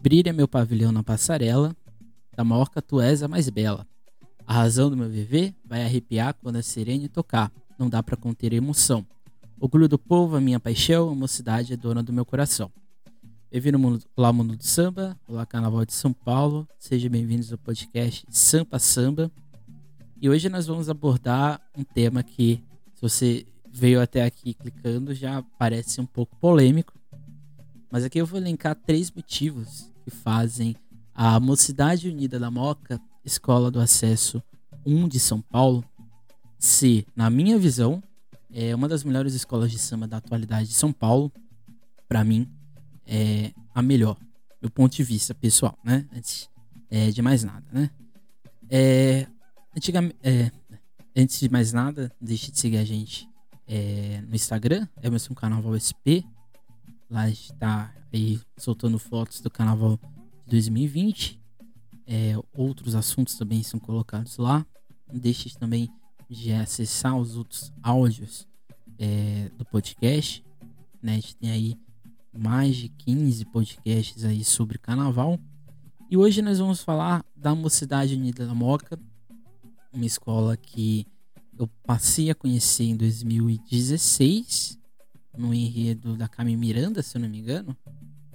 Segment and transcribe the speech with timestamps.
[0.00, 1.76] Brilha meu pavilhão na passarela,
[2.36, 3.84] da morca tu és a mais bela.
[4.46, 8.52] A razão do meu viver vai arrepiar quando a sirene tocar, não dá para conter
[8.52, 9.04] a emoção.
[9.58, 12.70] Orgulho do povo, a minha paixão, a mocidade é dona do meu coração.
[13.50, 18.78] Bem-vindo Olá Mundo do Samba, Olá Carnaval de São Paulo, sejam bem-vindos ao podcast Sampa
[18.78, 19.32] Samba.
[20.22, 22.62] E hoje nós vamos abordar um tema que,
[22.94, 26.97] se você veio até aqui clicando, já parece um pouco polêmico.
[27.90, 30.76] Mas aqui eu vou elencar três motivos que fazem
[31.14, 34.42] a Mocidade Unida da Moca, Escola do Acesso
[34.86, 35.84] 1 de São Paulo,
[36.58, 38.02] ser, na minha visão,
[38.52, 41.30] é uma das melhores escolas de samba da atualidade de São Paulo.
[42.08, 42.48] Para mim,
[43.06, 44.16] é a melhor,
[44.60, 46.06] do ponto de vista pessoal, né?
[46.14, 46.48] Antes
[46.90, 47.90] é, de mais nada, né?
[48.70, 49.26] É,
[49.76, 50.50] antigamente, é,
[51.16, 53.28] antes de mais nada, deixe de seguir a gente
[53.66, 56.24] é, no Instagram, é meu Carnaval SP.
[57.10, 59.98] Lá a gente tá aí soltando fotos do Carnaval
[60.44, 61.40] de 2020.
[62.06, 64.66] É, outros assuntos também são colocados lá.
[65.10, 65.90] Não deixe também
[66.28, 68.46] de acessar os outros áudios
[68.98, 70.44] é, do podcast.
[71.02, 71.12] Né?
[71.12, 71.76] A gente tem aí
[72.32, 75.38] mais de 15 podcasts aí sobre carnaval.
[76.10, 78.98] E hoje nós vamos falar da Mocidade Unida da Moca,
[79.92, 81.06] uma escola que
[81.58, 84.77] eu passei a conhecer em 2016,
[85.38, 87.76] no enredo da Carmen Miranda, se eu não me engano.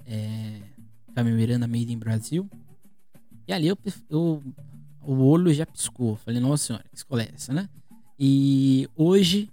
[0.06, 0.60] É,
[1.22, 2.50] Miranda Made in Brasil.
[3.46, 3.78] E ali eu,
[4.10, 4.42] eu,
[5.02, 6.16] o olho já piscou.
[6.16, 7.68] Falei, nossa senhora, que escola é essa, né?
[8.18, 9.50] E hoje,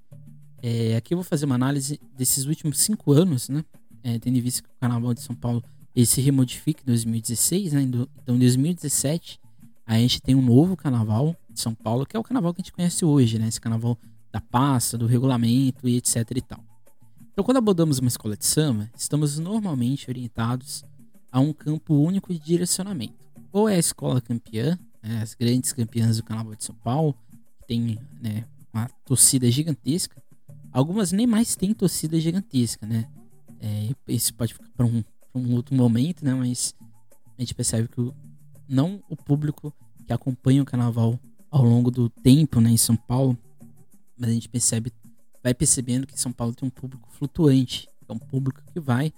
[0.62, 3.64] é, aqui eu vou fazer uma análise desses últimos cinco anos, né?
[4.04, 5.64] É, tendo em vista que o Carnaval de São Paulo
[5.96, 7.82] ele se remodifica em 2016, né?
[7.82, 9.40] Então, em 2017,
[9.86, 12.64] a gente tem um novo carnaval de São Paulo, que é o carnaval que a
[12.64, 13.48] gente conhece hoje, né?
[13.48, 13.98] Esse carnaval
[14.32, 16.70] da pasta, do regulamento e etc e tal.
[17.32, 20.84] Então, quando abordamos uma escola de samba, estamos normalmente orientados
[21.32, 23.26] a um campo único de direcionamento.
[23.54, 27.16] Ou é a escola campeã, né, as grandes campeãs do Carnaval de São Paulo,
[27.60, 30.22] que tem né, uma torcida gigantesca.
[30.73, 33.08] Algumas nem mais têm torcida gigantesca, né?
[33.60, 35.04] É, isso pode ficar para um,
[35.36, 36.34] um, outro momento, né?
[36.34, 36.73] Mas
[37.38, 38.14] a gente percebe que o,
[38.67, 39.73] não o público
[40.05, 41.20] que acompanha o Carnaval
[41.50, 43.38] ao longo do tempo, né, em São Paulo,
[44.17, 44.92] mas a gente percebe,
[45.44, 49.14] vai percebendo que São Paulo tem um público flutuante, é um público que vai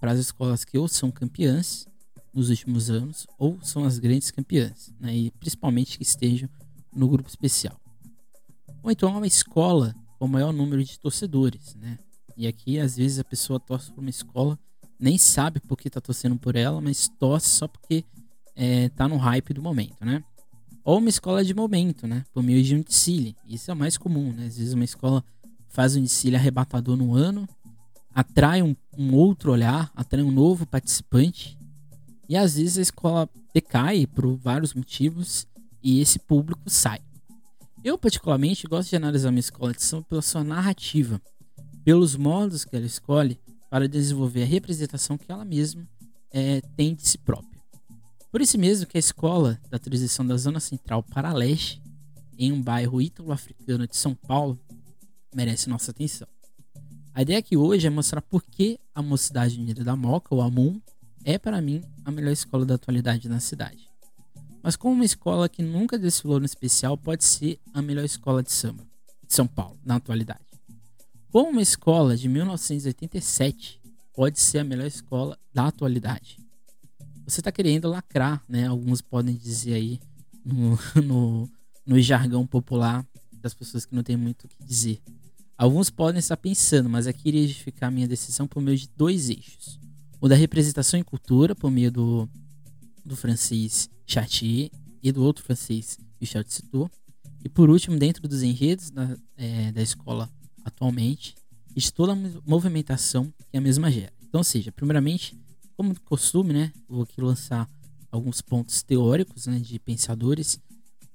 [0.00, 1.86] para as escolas que ou são campeãs
[2.32, 6.48] nos últimos anos ou são as grandes campeãs, né, e principalmente que estejam
[6.94, 7.78] no grupo especial.
[8.82, 11.98] Ou então é uma escola com o maior número de torcedores, né?
[12.36, 14.58] E aqui às vezes a pessoa torce por uma escola,
[14.98, 18.04] nem sabe por que está torcendo por ela, mas torce só porque
[18.54, 20.22] é, tá no hype do momento, né?
[20.84, 22.24] Ou uma escola de momento, né?
[22.32, 22.84] Por meio de um.
[23.46, 24.46] Isso é o mais comum, né?
[24.46, 25.24] Às vezes uma escola
[25.76, 27.46] faz um desfile arrebatador no ano,
[28.14, 31.58] atrai um, um outro olhar, atrai um novo participante.
[32.26, 35.46] E às vezes a escola decai por vários motivos
[35.82, 37.00] e esse público sai.
[37.84, 41.20] Eu, particularmente, gosto de analisar uma escola de samba pela sua narrativa,
[41.84, 43.38] pelos modos que ela escolhe
[43.68, 45.86] para desenvolver a representação que ela mesma
[46.32, 47.60] é, tem de si própria.
[48.32, 51.82] Por isso mesmo que a escola da transição da Zona Central para Leste,
[52.38, 54.58] em um bairro ítalo-africano de São Paulo,
[55.36, 56.26] merece nossa atenção.
[57.12, 60.80] A ideia aqui hoje é mostrar por que a Mocidade Unida da Moca, ou AMUN,
[61.24, 63.90] é para mim a melhor escola da atualidade na cidade.
[64.62, 68.50] Mas como uma escola que nunca desfilou no especial pode ser a melhor escola de
[68.50, 68.86] samba
[69.26, 70.40] de São Paulo na atualidade.
[71.30, 73.80] Como uma escola de 1987
[74.14, 76.38] pode ser a melhor escola da atualidade
[77.26, 78.68] você está querendo lacrar, né?
[78.68, 80.00] Alguns podem dizer aí
[80.44, 81.50] no, no,
[81.84, 85.02] no jargão popular das pessoas que não tem muito o que dizer.
[85.58, 89.78] Alguns podem estar pensando, mas aqui iria justificar minha decisão por meio de dois eixos.
[90.20, 92.28] O da representação em cultura, por meio do,
[93.04, 94.70] do francês Chartier
[95.02, 96.90] e do outro francês Michel de.
[97.44, 100.30] E por último, dentro dos enredos da, é, da escola
[100.64, 101.34] atualmente,
[101.76, 102.16] e de toda a
[102.46, 104.12] movimentação que a mesma gera.
[104.22, 105.38] Então, seja, primeiramente,
[105.76, 107.68] como de costume, né, vou aqui lançar
[108.10, 110.58] alguns pontos teóricos né, de pensadores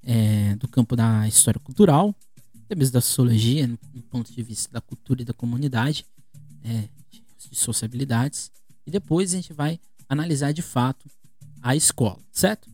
[0.03, 2.15] é, do campo da história cultural,
[2.71, 6.05] até mesmo da sociologia, no ponto de vista da cultura e da comunidade,
[6.63, 8.49] é, de sociabilidades,
[8.87, 9.77] e depois a gente vai
[10.07, 11.05] analisar de fato
[11.61, 12.69] a escola, certo?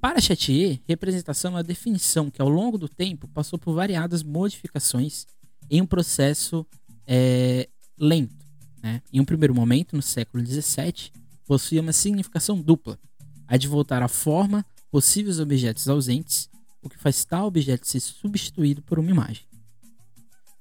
[0.00, 5.26] Para Chatier, representação é uma definição que ao longo do tempo passou por variadas modificações
[5.70, 6.66] em um processo
[7.06, 7.68] é,
[7.98, 8.42] lento
[8.82, 11.10] né, em um primeiro momento, no século XVII,
[11.46, 12.98] possuía uma significação dupla,
[13.46, 16.50] a de voltar à forma possíveis objetos ausentes,
[16.82, 19.44] o que faz tal objeto ser substituído por uma imagem.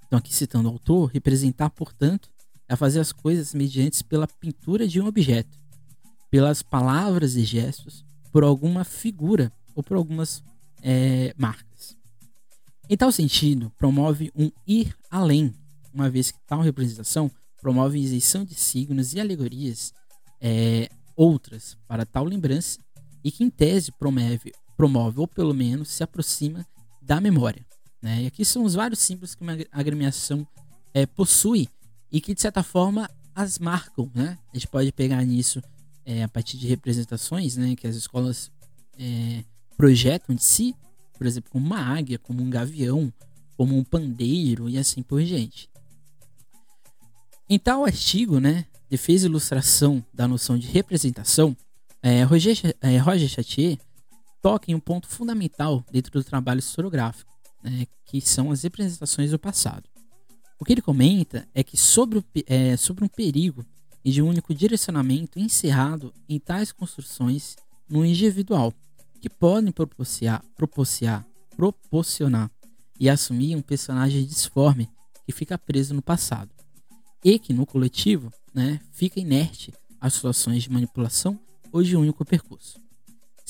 [0.05, 2.29] Então, aqui citando o autor, representar, portanto,
[2.67, 5.59] é fazer as coisas mediante pela pintura de um objeto.
[6.29, 10.41] pelas palavras e gestos, por alguma figura ou por algumas
[10.81, 11.97] é, marcas.
[12.89, 15.53] Em tal sentido, promove um ir além,
[15.93, 17.29] uma vez que tal representação
[17.61, 19.93] promove a isenção de signos e alegorias
[20.39, 22.79] é, outras para tal lembrança
[23.23, 26.65] e que em tese promove, promove ou pelo menos se aproxima
[26.99, 27.63] da memória.
[28.01, 28.23] Né?
[28.23, 30.47] E aqui são os vários símbolos que uma agremiação
[30.91, 31.69] é, possui
[32.11, 34.09] e que de certa forma as marcam.
[34.15, 34.39] Né?
[34.51, 35.61] A gente pode pegar nisso
[36.03, 38.51] é, a partir de representações né, que as escolas
[38.97, 39.43] é,
[39.77, 40.75] projetam de si,
[41.15, 43.13] por exemplo, como uma águia, como um gavião,
[43.55, 45.69] como um pandeiro e assim por diante.
[47.47, 51.55] Em tal artigo, né, defesa e ilustração da noção de representação,
[52.01, 53.77] é, Roger, é, Roger Chatier
[54.41, 57.31] toca em um ponto fundamental dentro do trabalho historiográfico,
[57.63, 59.87] né, que são as representações do passado.
[60.59, 63.65] O que ele comenta é que sobre, o, é, sobre um perigo
[64.03, 67.55] e de um único direcionamento encerrado em tais construções
[67.89, 68.73] no individual,
[69.19, 72.51] que podem proporcionar, proporcionar, proporcionar
[72.99, 74.89] e assumir um personagem disforme
[75.25, 76.49] que fica preso no passado
[77.23, 81.39] e que no coletivo né, fica inerte às situações de manipulação
[81.71, 82.80] ou de único percurso.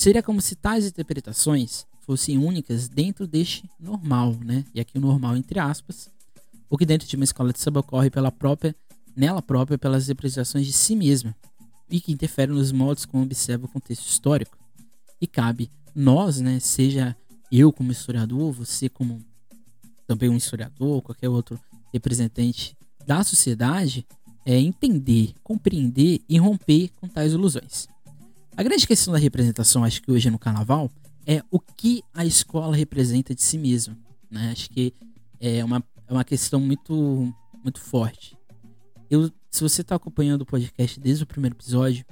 [0.02, 4.64] Seria como se tais interpretações fossem únicas dentro deste normal, né?
[4.74, 6.10] E aqui o normal entre aspas,
[6.68, 8.74] o que dentro de uma escola de samba ocorre pela própria,
[9.14, 11.32] nela própria pelas representações de si mesma
[11.88, 14.58] e que interfere nos modos como observa o contexto histórico.
[15.20, 17.16] E cabe nós, né, seja
[17.52, 19.24] eu como historiador, você como
[20.04, 21.60] também um historiador, qualquer outro
[21.92, 22.76] representante
[23.06, 24.04] da sociedade
[24.44, 27.91] é entender, compreender e romper com tais ilusões.
[28.54, 30.90] A grande questão da representação, acho que hoje no carnaval,
[31.26, 33.96] é o que a escola representa de si mesma.
[34.30, 34.50] Né?
[34.52, 34.92] Acho que
[35.40, 37.34] é uma, é uma questão muito,
[37.64, 38.36] muito forte.
[39.10, 42.04] Eu, se você está acompanhando o podcast desde o primeiro episódio,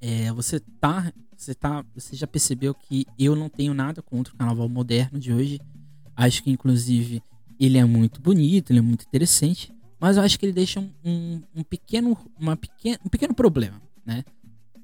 [0.00, 4.36] é, você tá, você tá, você já percebeu que eu não tenho nada contra o
[4.36, 5.60] carnaval moderno de hoje.
[6.16, 7.22] Acho que inclusive
[7.60, 9.72] ele é muito bonito, ele é muito interessante.
[10.00, 13.80] Mas eu acho que ele deixa um, um, um pequeno, uma pequeno, um pequeno problema,
[14.04, 14.24] né?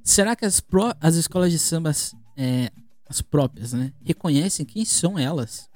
[0.08, 1.92] Será que as, pro, as escolas de samba,
[2.34, 2.72] é,
[3.06, 5.68] as próprias, né, reconhecem quem são elas?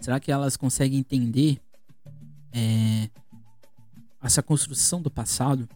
[0.00, 1.62] Será que elas conseguem entender
[2.50, 3.08] é,
[4.20, 5.68] essa construção do passado?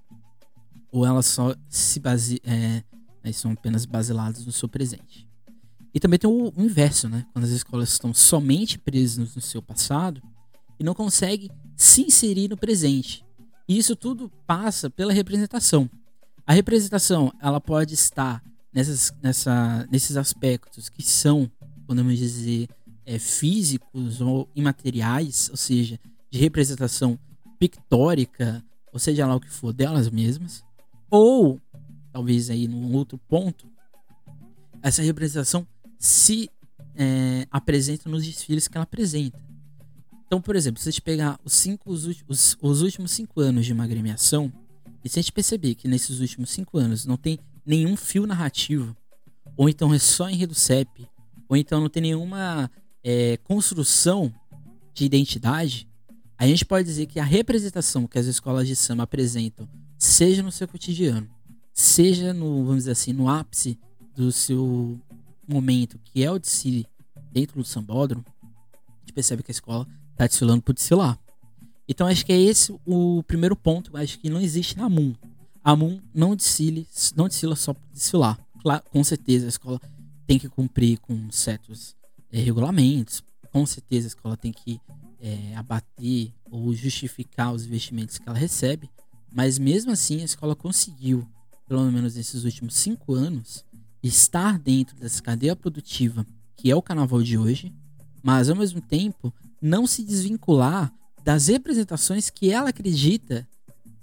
[0.91, 2.82] Ou elas só se baseiam, é,
[3.32, 5.29] são apenas basiladas no seu presente?
[5.94, 7.25] E também tem o, o inverso, né?
[7.32, 10.20] Quando as escolas estão somente presas no seu passado
[10.81, 13.25] e não conseguem se inserir no presente.
[13.69, 15.88] E isso tudo passa pela representação.
[16.46, 18.43] A representação ela pode estar
[18.73, 21.50] nessas, nessa, nesses aspectos que são,
[21.87, 22.69] podemos dizer,
[23.06, 25.99] é, físicos ou imateriais, ou seja,
[26.31, 27.19] de representação
[27.58, 28.62] pictórica,
[28.93, 30.62] ou seja lá o que for, delas mesmas,
[31.11, 31.61] ou
[32.12, 33.67] talvez aí num outro ponto,
[34.82, 35.67] essa representação
[35.99, 36.50] se
[36.94, 39.43] é, apresenta nos desfiles que ela apresenta.
[40.26, 43.64] Então, por exemplo, se a gente pegar os, cinco, os, os, os últimos cinco anos
[43.64, 44.52] de uma agremiação,
[45.04, 48.96] e se a gente perceber que nesses últimos cinco anos não tem nenhum fio narrativo,
[49.54, 51.06] ou então é só enredo CEP,
[51.46, 52.70] ou então não tem nenhuma
[53.02, 54.34] é, construção
[54.94, 55.86] de identidade,
[56.38, 59.68] a gente pode dizer que a representação que as escolas de samba apresentam,
[59.98, 61.28] seja no seu cotidiano,
[61.72, 63.78] seja no, vamos dizer assim, no ápice
[64.16, 64.98] do seu
[65.46, 66.86] momento, que é o de si
[67.31, 69.86] dentro do sambódromo, a gente percebe que a escola
[70.17, 71.19] tá desfilando por desfilar.
[71.88, 73.96] Então acho que é esse o primeiro ponto.
[73.96, 75.14] Acho que não existe na MUN.
[75.62, 76.86] A MUN não desfile,
[77.17, 78.38] não desfila só por desfilar.
[78.60, 79.81] Claro, com certeza a escola
[80.26, 81.94] tem que cumprir com certos
[82.32, 83.22] é, regulamentos.
[83.53, 84.81] Com certeza a escola tem que
[85.20, 88.91] é, abater ou justificar os investimentos que ela recebe.
[89.31, 91.26] Mas mesmo assim a escola conseguiu,
[91.67, 93.64] pelo menos nesses últimos cinco anos,
[94.03, 96.26] estar dentro dessa cadeia produtiva
[96.56, 97.72] que é o carnaval de hoje,
[98.22, 100.93] mas ao mesmo tempo não se desvincular
[101.24, 103.48] das representações que ela acredita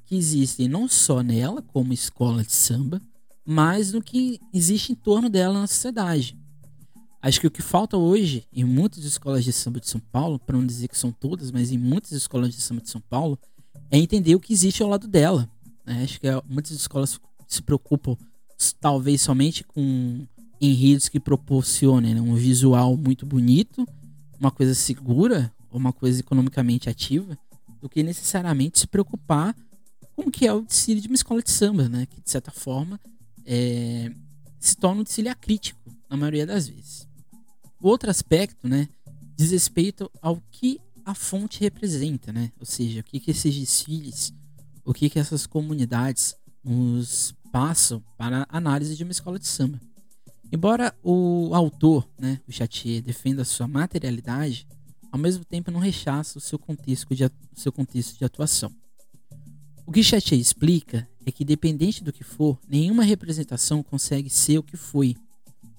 [0.06, 3.00] que existem não só nela como escola de samba,
[3.46, 6.36] mas no que existe em torno dela na sociedade.
[7.22, 10.58] Acho que o que falta hoje em muitas escolas de samba de São Paulo, para
[10.58, 13.38] não dizer que são todas, mas em muitas escolas de samba de São Paulo,
[13.92, 15.48] é entender o que existe ao lado dela.
[15.86, 16.04] Né?
[16.04, 18.18] Acho que é, muitas escolas se preocupam
[18.80, 20.26] talvez somente com
[20.60, 23.86] enredos que proporcionem né, um visual muito bonito
[24.42, 27.38] uma coisa segura, uma coisa economicamente ativa,
[27.82, 29.56] do que necessariamente se preocupar
[30.16, 32.06] com o que é o desfile de uma escola de samba, né?
[32.06, 33.00] Que de certa forma
[33.46, 34.12] é,
[34.60, 37.08] se torna um desfile acrítico na maioria das vezes.
[37.82, 38.88] O outro aspecto, né,
[39.36, 42.52] diz respeito ao que a fonte representa, né?
[42.60, 44.32] Ou seja, o que, que esses desfiles,
[44.86, 49.80] o que, que essas comunidades nos espaço para análise de uma escola de samba.
[50.50, 54.66] Embora o autor, né, o Chatier, defenda sua materialidade,
[55.12, 58.72] ao mesmo tempo não rechaça o seu contexto de, seu contexto de atuação.
[59.86, 64.64] O que Chatier explica é que, dependente do que for, nenhuma representação consegue ser o
[64.64, 65.16] que foi.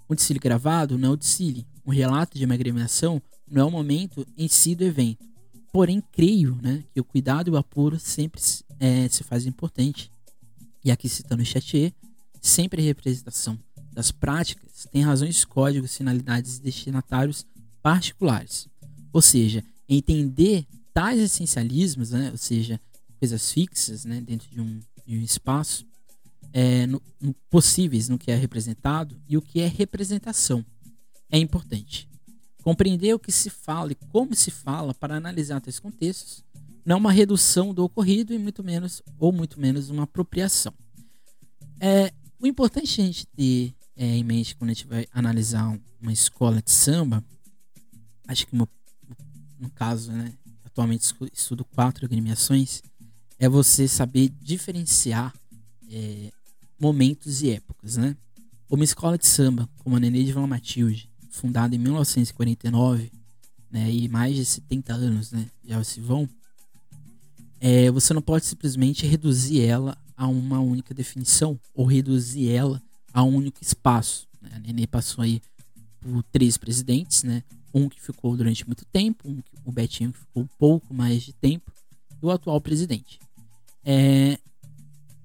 [0.08, 1.66] Um desfile gravado não é o desfile.
[1.86, 5.24] Um relato de uma agremiação não é o momento em si do evento.
[5.72, 8.40] Porém, creio né, que o cuidado e o apuro sempre
[8.78, 10.12] é, se faz importante.
[10.84, 11.94] E aqui citando Chatier,
[12.40, 13.58] sempre a representação
[13.92, 17.46] das práticas tem razões, códigos, finalidades e destinatários
[17.82, 18.68] particulares.
[19.12, 22.80] Ou seja, entender tais essencialismos, né, ou seja,
[23.18, 25.86] coisas fixas né, dentro de um, de um espaço,
[26.52, 30.64] é, no, no, possíveis no que é representado e o que é representação.
[31.30, 32.08] É importante.
[32.62, 36.44] Compreender o que se fala e como se fala para analisar tais contextos
[36.84, 40.74] não é uma redução do ocorrido e muito menos ou muito menos uma apropriação.
[41.80, 46.12] É, o importante a gente ter é, em mente quando a gente vai analisar uma
[46.12, 47.24] escola de samba,
[48.26, 48.68] acho que no,
[49.62, 50.32] no caso, né,
[50.64, 52.82] atualmente estudo quatro agremiações,
[53.38, 55.32] é você saber diferenciar
[55.88, 56.32] é,
[56.78, 58.16] momentos e épocas, né?
[58.68, 63.12] Uma escola de samba, como a Nenê de Vila Matilde, fundada em 1949,
[63.70, 66.28] né, e mais de 70 anos, né, já se vão,
[67.60, 73.22] é, você não pode simplesmente reduzir ela a uma única definição ou reduzir ela a
[73.22, 74.26] um único espaço.
[74.40, 74.50] Né?
[74.54, 75.40] A Nenê passou aí
[76.00, 77.44] por três presidentes, né?
[77.74, 81.22] Um que ficou durante muito tempo, um que, o Betinho que ficou um pouco mais
[81.22, 81.72] de tempo,
[82.22, 83.18] e o atual presidente.
[83.84, 84.38] É,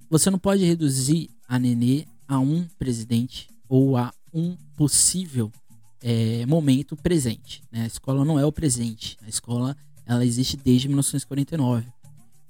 [0.10, 5.51] você não pode reduzir a Nenê a um presidente ou a um possível
[6.01, 7.63] é, momento presente.
[7.72, 7.84] Né?
[7.84, 9.18] A escola não é o presente.
[9.22, 9.75] A escola
[10.06, 11.82] ela existe desde 1949.
[11.82, 11.94] Então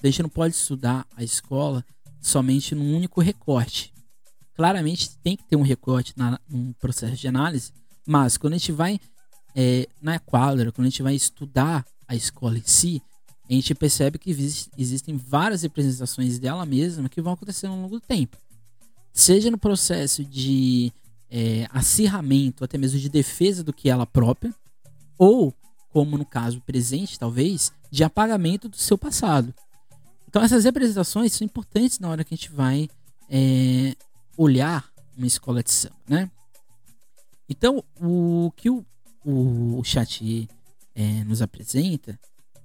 [0.04, 1.84] a gente não pode estudar a escola
[2.22, 3.94] somente num único recorte.
[4.54, 7.72] Claramente tem que ter um recorte na, num processo de análise,
[8.06, 9.00] mas quando a gente vai
[9.56, 13.02] é, na quadra, quando a gente vai estudar a escola em si,
[13.50, 18.00] a gente percebe que existe, existem várias representações dela mesma que vão acontecer ao longo
[18.00, 18.38] do tempo.
[19.14, 20.92] Seja no processo de
[21.30, 24.54] é, acirramento, até mesmo de defesa do que ela própria,
[25.18, 25.54] ou,
[25.90, 29.54] como no caso presente, talvez, de apagamento do seu passado.
[30.28, 32.90] Então, essas representações são importantes na hora que a gente vai
[33.30, 33.96] é,
[34.36, 34.88] olhar
[35.18, 36.30] uma escola de samba, né?
[37.50, 38.86] Então, o que o,
[39.28, 40.48] o, o chat
[40.96, 42.18] é, nos apresenta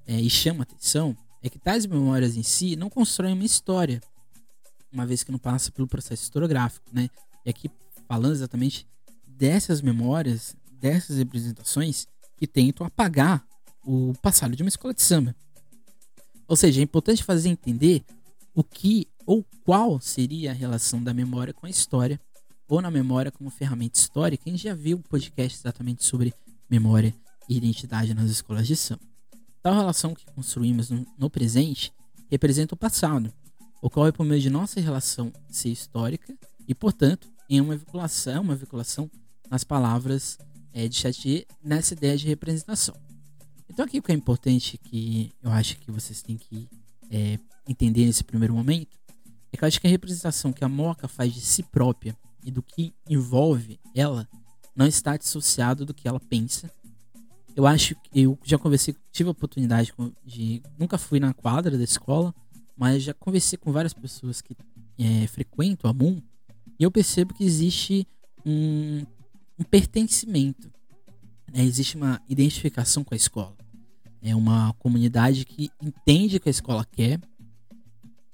[0.07, 4.01] é, e chama atenção é que tais memórias em si não constroem uma história,
[4.93, 7.11] uma vez que não passa pelo processo historiográfico, né?
[7.45, 7.69] E aqui
[8.07, 8.87] falando exatamente
[9.27, 13.45] dessas memórias, dessas representações que tentam apagar
[13.85, 15.35] o passado de uma escola de samba.
[16.47, 18.05] Ou seja, é importante fazer entender
[18.55, 22.21] o que ou qual seria a relação da memória com a história,
[22.69, 24.49] ou na memória como ferramenta histórica.
[24.49, 26.33] Gente já viu um podcast exatamente sobre
[26.73, 27.15] memória
[27.47, 29.03] e identidade nas escolas de samba.
[29.63, 31.93] Tal relação que construímos no, no presente
[32.31, 33.31] representa o passado,
[33.83, 36.35] ocorre por meio de nossa relação ser histórica
[36.67, 39.11] e, portanto, em uma vinculação, uma vinculação
[39.51, 40.39] nas palavras
[40.73, 42.95] é, de Chatier nessa ideia de representação.
[43.69, 46.69] Então aqui o que é importante que eu acho que vocês têm que
[47.11, 47.39] é,
[47.69, 48.99] entender nesse primeiro momento
[49.53, 52.51] é que eu acho que a representação que a Moca faz de si própria e
[52.51, 54.27] do que envolve ela
[54.75, 56.71] não está dissociado do que ela pensa.
[57.55, 59.93] Eu acho que eu já conversei, tive a oportunidade
[60.25, 60.63] de.
[60.79, 62.35] Nunca fui na quadra da escola,
[62.77, 64.57] mas já conversei com várias pessoas que
[64.99, 66.21] é, frequentam a MUN
[66.79, 68.07] e eu percebo que existe
[68.45, 69.05] um,
[69.59, 70.69] um pertencimento,
[71.53, 71.63] né?
[71.63, 73.57] existe uma identificação com a escola.
[74.21, 77.21] É uma comunidade que entende o que a escola quer,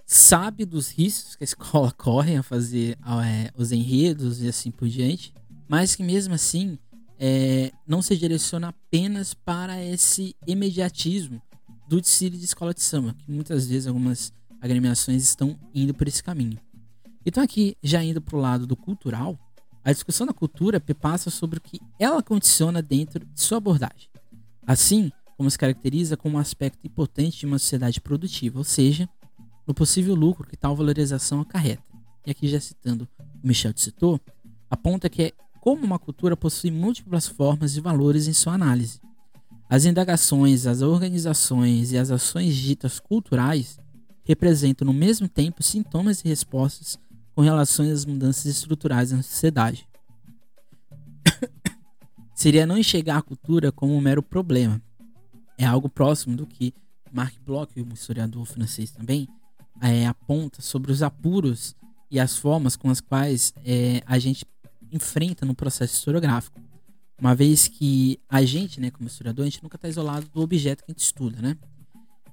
[0.06, 4.88] sabe dos riscos que a escola corre a fazer é, os enredos e assim por
[4.88, 5.34] diante,
[5.68, 6.78] mas que mesmo assim
[7.18, 11.42] é, não se direciona apenas para esse imediatismo
[11.88, 16.22] do desfile de escola de samba, que muitas vezes algumas agremiações estão indo por esse
[16.22, 16.58] caminho.
[17.24, 19.38] Então aqui, já indo para o lado do cultural,
[19.84, 24.08] a discussão da cultura passa sobre o que ela condiciona dentro de sua abordagem.
[24.66, 29.08] Assim, como se caracteriza como um aspecto importante de uma sociedade produtiva, ou seja,
[29.66, 31.82] no possível lucro que tal valorização acarreta.
[32.26, 33.08] E aqui já citando
[33.42, 34.20] o Michel de Citou,
[34.68, 35.32] aponta que é
[35.68, 39.02] como uma cultura possui múltiplas formas e valores em sua análise.
[39.68, 43.78] As indagações, as organizações e as ações ditas culturais
[44.24, 46.98] representam no mesmo tempo sintomas e respostas
[47.34, 49.86] com relação às mudanças estruturais na sociedade.
[52.34, 54.80] Seria não enxergar a cultura como um mero problema,
[55.58, 56.72] é algo próximo do que
[57.12, 59.28] Mark Bloch, um historiador francês também,
[59.82, 61.76] é, aponta sobre os apuros
[62.10, 64.46] e as formas com as quais é, a gente
[64.92, 66.60] enfrenta no processo historiográfico.
[67.20, 70.84] Uma vez que a gente, né, como historiador, a gente nunca está isolado do objeto
[70.84, 71.56] que a gente estuda, né?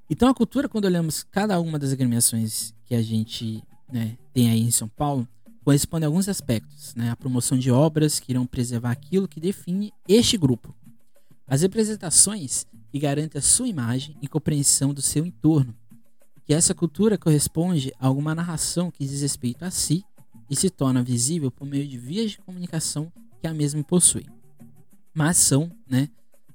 [0.10, 4.62] Então a cultura, quando olhamos cada uma das agremiações que a gente né, tem aí
[4.62, 5.28] em São Paulo,
[5.64, 7.10] corresponde a alguns aspectos, né?
[7.10, 10.76] A promoção de obras que irão preservar aquilo que define este grupo.
[11.48, 15.76] As representações que garantem a sua imagem e compreensão do seu entorno.
[16.46, 20.06] Que essa cultura corresponde a alguma narração que diz respeito a si
[20.50, 23.12] e se torna visível por meio de vias de comunicação
[23.42, 24.26] que a mesma possui
[25.16, 26.10] mas são né,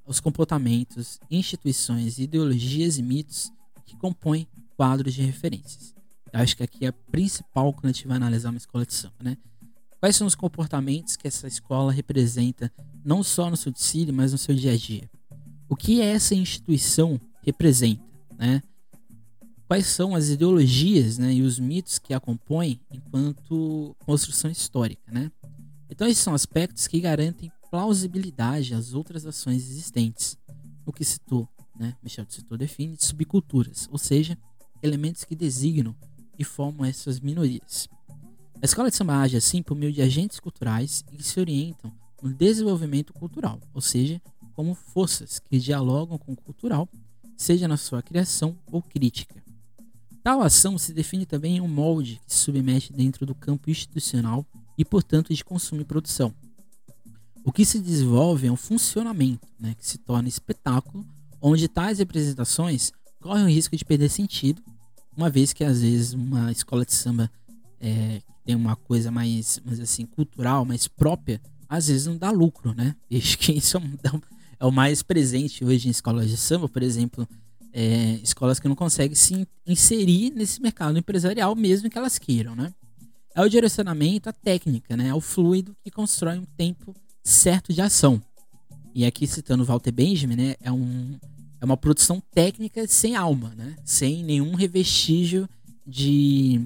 [0.05, 3.51] os comportamentos, instituições, ideologias e mitos
[3.87, 5.95] que compõem quadros de referências.
[6.31, 9.15] Eu acho que aqui é principal quando a gente vai analisar uma escola de samba,
[9.21, 9.35] né?
[9.99, 12.71] Quais são os comportamentos que essa escola representa,
[13.03, 15.09] não só no seu desfile, mas no seu dia a dia?
[15.67, 18.03] O que essa instituição representa,
[18.37, 18.61] né?
[19.71, 25.31] Quais são as ideologias né, e os mitos que a compõem enquanto construção histórica, né?
[25.89, 30.37] Então esses são aspectos que garantem plausibilidade às outras ações existentes.
[30.85, 31.47] O que citou,
[31.79, 34.37] né, Michel citou, define subculturas, ou seja,
[34.83, 35.95] elementos que designam
[36.37, 37.87] e formam essas minorias.
[38.61, 42.33] A escola de samba age assim por meio de agentes culturais que se orientam no
[42.33, 44.21] desenvolvimento cultural, ou seja,
[44.53, 46.89] como forças que dialogam com o cultural,
[47.37, 49.40] seja na sua criação ou crítica.
[50.23, 54.45] Tal ação se define também em um molde que se submete dentro do campo institucional
[54.77, 56.33] e, portanto, de consumo e produção,
[57.43, 61.05] o que se desenvolve é um funcionamento, né, que se torna espetáculo,
[61.41, 64.61] onde tais representações correm o risco de perder sentido,
[65.17, 67.31] uma vez que às vezes uma escola de samba
[67.79, 72.75] é, tem uma coisa mais, mais assim, cultural, mais própria, às vezes não dá lucro,
[72.75, 72.95] né?
[73.11, 73.81] Acho que isso é,
[74.59, 77.27] é o mais presente hoje em escolas de samba, por exemplo,
[77.73, 82.73] é, escolas que não conseguem se inserir nesse mercado empresarial, mesmo que elas queiram, né?
[83.33, 85.07] É o direcionamento, a técnica, né?
[85.07, 88.21] É o fluido que constrói um tempo certo de ação.
[88.93, 91.17] E aqui citando Walter Benjamin, né, é, um,
[91.61, 95.47] é uma produção técnica sem alma, né, sem nenhum revestígio
[95.87, 96.61] de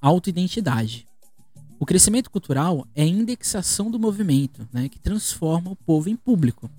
[0.00, 1.06] autoidentidade.
[1.78, 6.70] O crescimento cultural é a indexação do movimento, né, que transforma o povo em público.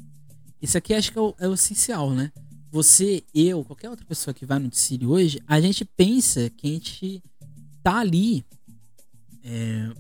[0.62, 2.32] Isso aqui acho que é o, é o essencial, né?
[2.76, 6.72] Você, eu, qualquer outra pessoa que vai no desfile hoje, a gente pensa que a
[6.72, 7.24] gente
[7.82, 8.44] tá ali
[9.42, 9.94] é,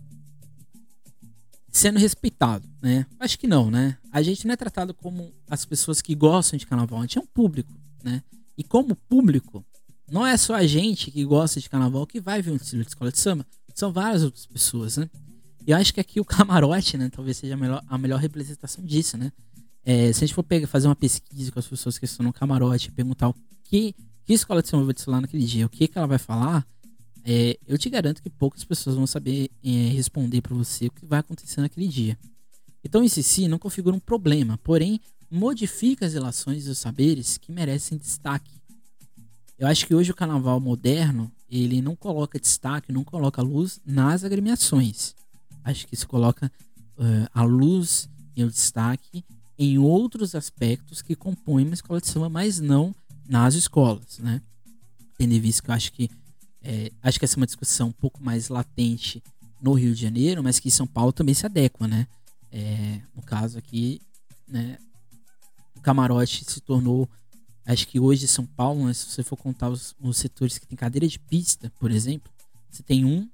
[1.71, 3.05] sendo respeitado, né?
[3.17, 3.97] Acho que não, né?
[4.11, 7.21] A gente não é tratado como as pessoas que gostam de carnaval, a gente é
[7.21, 7.71] um público,
[8.03, 8.21] né?
[8.57, 9.65] E como público,
[10.11, 12.89] não é só a gente que gosta de carnaval que vai ver um estilo de
[12.89, 15.09] escola de samba, são várias outras pessoas, né?
[15.65, 18.83] E eu acho que aqui o camarote, né, talvez seja a melhor, a melhor representação
[18.83, 19.31] disso, né?
[19.85, 22.33] É, se a gente for pegar, fazer uma pesquisa com as pessoas que estão no
[22.33, 23.93] camarote, perguntar o que,
[24.25, 26.65] que escola de samba vai desfilar naquele dia, o que, que ela vai falar,
[27.23, 31.05] é, eu te garanto que poucas pessoas vão saber é, responder para você o que
[31.05, 32.17] vai acontecer naquele dia.
[32.83, 37.97] Então, esse si não configura um problema, porém modifica as relações dos saberes que merecem
[37.97, 38.51] destaque.
[39.57, 44.23] Eu acho que hoje o carnaval moderno ele não coloca destaque, não coloca luz nas
[44.23, 45.15] agremiações.
[45.63, 46.51] Acho que se coloca
[46.97, 49.23] uh, a luz e o destaque
[49.57, 52.93] em outros aspectos que compõem uma escola de samba, mas não
[53.27, 54.41] nas escolas, né?
[55.17, 56.09] Tendo em vista que eu acho que
[56.61, 59.23] é, acho que essa é uma discussão um pouco mais latente
[59.61, 62.07] no Rio de Janeiro, mas que São Paulo também se adequa, né?
[62.51, 64.01] É, no caso aqui,
[64.47, 64.77] né,
[65.75, 67.09] o camarote se tornou,
[67.65, 70.77] acho que hoje São Paulo, né, se você for contar os, os setores que tem
[70.77, 72.31] cadeira de pista, por exemplo,
[72.69, 73.29] você tem um,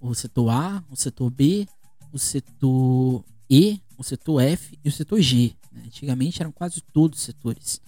[0.00, 1.66] o setor A, o setor B,
[2.12, 5.54] o setor E, o setor F e o setor G.
[5.72, 5.82] Né?
[5.86, 7.80] Antigamente eram quase todos setores.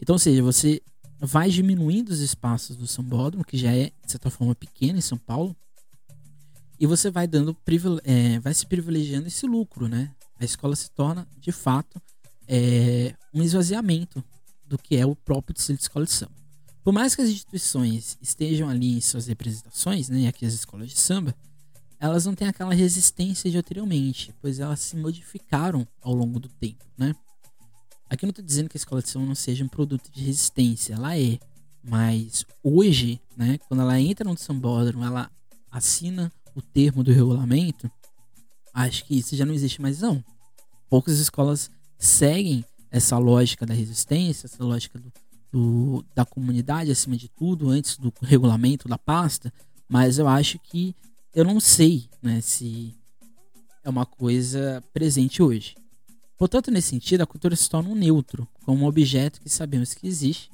[0.00, 0.82] Então, ou seja, você
[1.20, 5.16] vai diminuindo os espaços do sambódromo, que já é, de certa forma, pequeno em São
[5.16, 5.56] Paulo,
[6.78, 7.56] e você vai dando
[8.02, 10.10] é, vai se privilegiando esse lucro, né?
[10.40, 12.02] A escola se torna, de fato,
[12.48, 14.22] é, um esvaziamento
[14.66, 16.32] do que é o próprio distrito de escola de samba.
[16.82, 20.98] Por mais que as instituições estejam ali em suas representações, né, aqui as escolas de
[20.98, 21.32] samba,
[22.02, 26.84] elas não têm aquela resistência de anteriormente, pois elas se modificaram ao longo do tempo,
[26.98, 27.14] né?
[28.10, 30.20] Aqui eu não estou dizendo que a escola de samba não seja um produto de
[30.20, 31.38] resistência, ela é.
[31.80, 35.30] Mas hoje, né, quando ela entra no sambódromo, ela
[35.70, 37.88] assina o termo do regulamento,
[38.74, 40.24] acho que isso já não existe mais não.
[40.90, 45.12] Poucas escolas seguem essa lógica da resistência, essa lógica do,
[45.52, 49.52] do, da comunidade acima de tudo, antes do regulamento da pasta,
[49.88, 50.96] mas eu acho que
[51.34, 52.94] eu não sei né, se
[53.82, 55.74] é uma coisa presente hoje.
[56.36, 60.06] Portanto, nesse sentido, a cultura se torna um neutro, como um objeto que sabemos que
[60.06, 60.50] existe,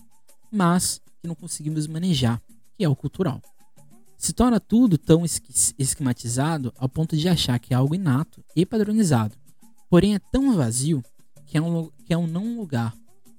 [0.51, 2.41] mas que não conseguimos manejar,
[2.77, 3.43] que é o cultural.
[4.17, 5.25] Se torna tudo tão
[5.79, 9.35] esquematizado ao ponto de achar que é algo inato e padronizado.
[9.88, 11.03] Porém, é tão vazio
[11.47, 12.95] que é um, que é um não lugar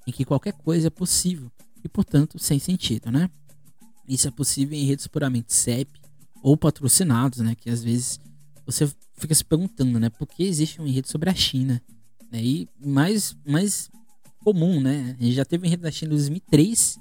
[0.07, 1.51] em que qualquer coisa é possível
[1.83, 3.29] e, portanto, sem sentido, né?
[4.07, 5.99] Isso é possível em redes puramente CEP
[6.41, 7.55] ou patrocinados, né?
[7.55, 8.19] Que às vezes
[8.65, 10.09] você fica se perguntando, né?
[10.09, 11.81] Por que existe um enredo sobre a China?
[12.31, 12.43] Né?
[12.43, 13.89] E mais, mais
[14.43, 15.15] comum, né?
[15.19, 16.99] A gente já teve um enredo da China em 2003,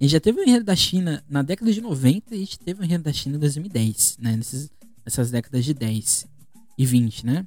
[0.00, 2.58] a gente já teve um enredo da China na década de 90 e a gente
[2.58, 4.36] teve um enredo da China em 2010, né?
[4.36, 4.70] Nessas,
[5.04, 6.26] nessas décadas de 10
[6.78, 7.46] e 20, né?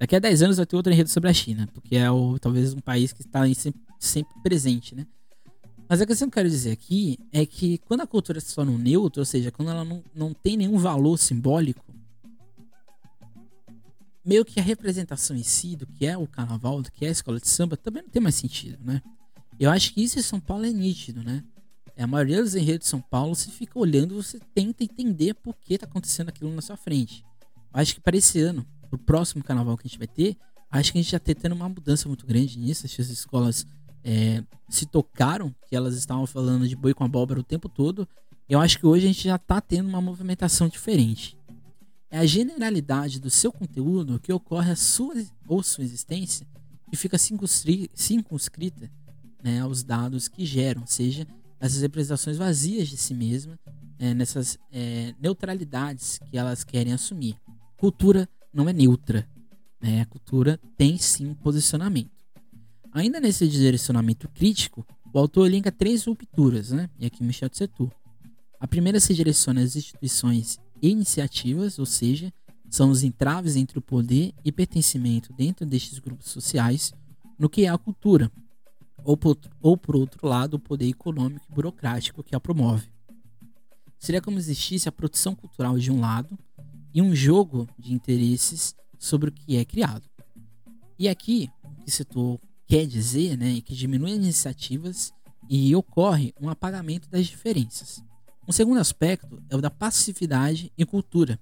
[0.00, 2.74] Daqui a 10 anos vai ter outro enredo sobre a China, porque é o, talvez
[2.74, 5.06] um país que está sempre, sempre presente, né?
[5.88, 8.72] Mas a questão que eu quero dizer aqui é que quando a cultura se torna
[8.72, 11.84] um neutro, ou seja, quando ela não, não tem nenhum valor simbólico,
[14.24, 17.12] meio que a representação em si do que é o carnaval, do que é a
[17.12, 19.02] escola de samba, também não tem mais sentido, né?
[19.60, 21.44] Eu acho que isso em São Paulo é nítido, né?
[21.96, 25.54] É, a maioria dos enredos de São Paulo, você fica olhando, você tenta entender por
[25.54, 27.24] que tá acontecendo aquilo na sua frente.
[27.72, 30.36] Eu acho que para esse ano, pro próximo carnaval que a gente vai ter,
[30.70, 32.86] acho que a gente já tá tendo uma mudança muito grande nisso.
[32.86, 33.64] As escolas
[34.04, 38.06] é, se tocaram que elas estavam falando de boi com abóbora o tempo todo.
[38.48, 41.36] Eu acho que hoje a gente já tá tendo uma movimentação diferente
[42.14, 45.16] é a generalidade do seu conteúdo que ocorre a sua
[45.48, 46.46] ou sua existência
[46.88, 48.88] que fica circunscrita
[49.42, 51.26] né, aos dados que geram, seja,
[51.58, 53.58] essas representações vazias de si mesma,
[53.98, 57.36] é, nessas é, neutralidades que elas querem assumir.
[57.76, 59.28] Cultura não é neutra,
[59.80, 60.02] né?
[60.02, 62.23] a cultura tem sim posicionamento.
[62.94, 66.88] Ainda nesse direcionamento crítico, o autor elenca três rupturas, né?
[66.96, 67.92] e aqui Michel de Setor.
[68.60, 72.32] A primeira se direciona às instituições iniciativas, ou seja,
[72.70, 76.92] são os entraves entre o poder e pertencimento dentro destes grupos sociais
[77.36, 78.30] no que é a cultura,
[79.02, 82.88] ou por, ou por outro lado, o poder econômico e burocrático que a promove.
[83.98, 86.38] Seria como existisse a produção cultural de um lado
[86.94, 90.08] e um jogo de interesses sobre o que é criado.
[90.96, 92.38] E aqui, o que setor
[92.74, 95.14] quer dizer né, que diminui as iniciativas
[95.48, 98.02] e ocorre um apagamento das diferenças.
[98.48, 101.38] Um segundo aspecto é o da passividade e cultura,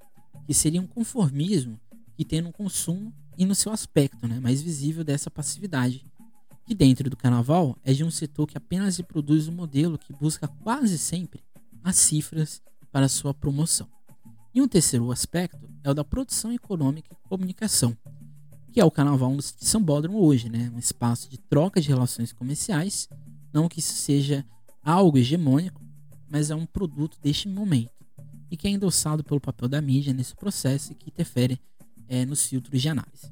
[0.46, 1.80] que seria um conformismo
[2.14, 6.04] que tem no consumo e no seu aspecto né, mais visível dessa passividade,
[6.66, 10.46] que dentro do carnaval é de um setor que apenas reproduz um modelo que busca
[10.46, 11.42] quase sempre
[11.82, 12.60] as cifras
[12.92, 13.88] para sua promoção.
[14.54, 17.96] E um terceiro aspecto é o da produção econômica e comunicação,
[18.72, 20.72] que é o carnaval de São Bódromo hoje, né?
[20.74, 23.08] um espaço de troca de relações comerciais,
[23.52, 24.44] não que isso seja
[24.82, 25.80] algo hegemônico,
[26.30, 27.92] mas é um produto deste momento
[28.50, 31.60] e que é endossado pelo papel da mídia nesse processo e que interfere
[32.08, 33.30] é, nos filtros de análise.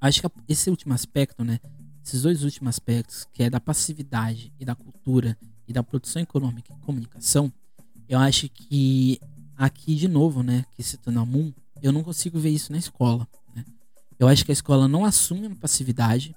[0.00, 1.60] Acho que esse último aspecto, né,
[2.04, 6.72] esses dois últimos aspectos, que é da passividade e da cultura e da produção econômica
[6.72, 7.52] e comunicação,
[8.08, 9.20] eu acho que
[9.56, 13.26] aqui de novo, né, que citando a Moon, eu não consigo ver isso na escola.
[14.18, 16.34] Eu acho que a escola não assume uma passividade,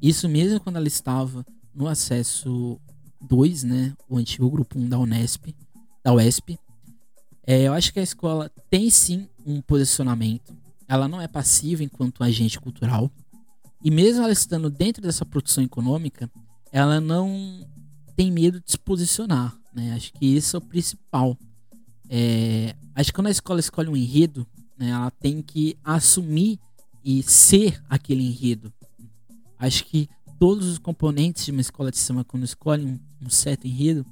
[0.00, 2.78] isso mesmo quando ela estava no acesso
[3.20, 5.54] 2, né, o antigo grupo 1 da Unesp,
[6.04, 6.58] da UESP.
[7.46, 10.56] É, eu acho que a escola tem sim um posicionamento.
[10.88, 13.10] Ela não é passiva enquanto agente cultural.
[13.82, 16.30] E mesmo ela estando dentro dessa produção econômica,
[16.72, 17.66] ela não
[18.16, 19.56] tem medo de se posicionar.
[19.72, 19.94] Né?
[19.94, 21.36] Acho que isso é o principal.
[22.08, 24.46] É, acho que quando a escola escolhe um enredo,
[24.78, 26.58] né, ela tem que assumir
[27.06, 28.72] e ser aquele enredo.
[29.56, 30.08] Acho que
[30.40, 34.04] todos os componentes de uma escola de samba, quando escolhem um, certo enredo,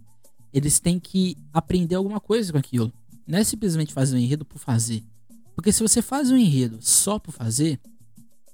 [0.53, 2.93] eles têm que aprender alguma coisa com aquilo.
[3.27, 5.03] Não é simplesmente fazer um enredo por fazer.
[5.57, 7.81] Porque se você faz um enredo só por fazer,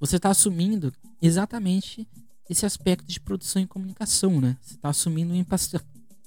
[0.00, 2.08] você está assumindo exatamente
[2.48, 4.56] esse aspecto de produção e comunicação, né?
[4.62, 5.82] Você está assumindo um, empastel,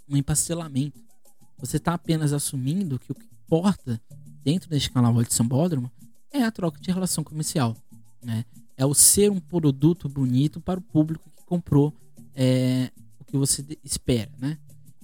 [0.07, 1.01] empastelamento.
[1.57, 3.99] Você está apenas assumindo que o que importa
[4.43, 5.91] dentro deste canal de Sambódromo
[6.31, 7.75] é a troca de relação comercial,
[8.23, 8.45] né?
[8.75, 11.93] É o ser um produto bonito para o público comprou
[12.33, 14.57] é, o que você espera, né?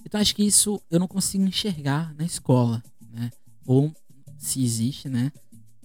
[0.04, 3.30] Então acho que isso eu não consigo enxergar na escola, né?
[3.64, 3.94] Ou
[4.38, 5.30] se existe, né?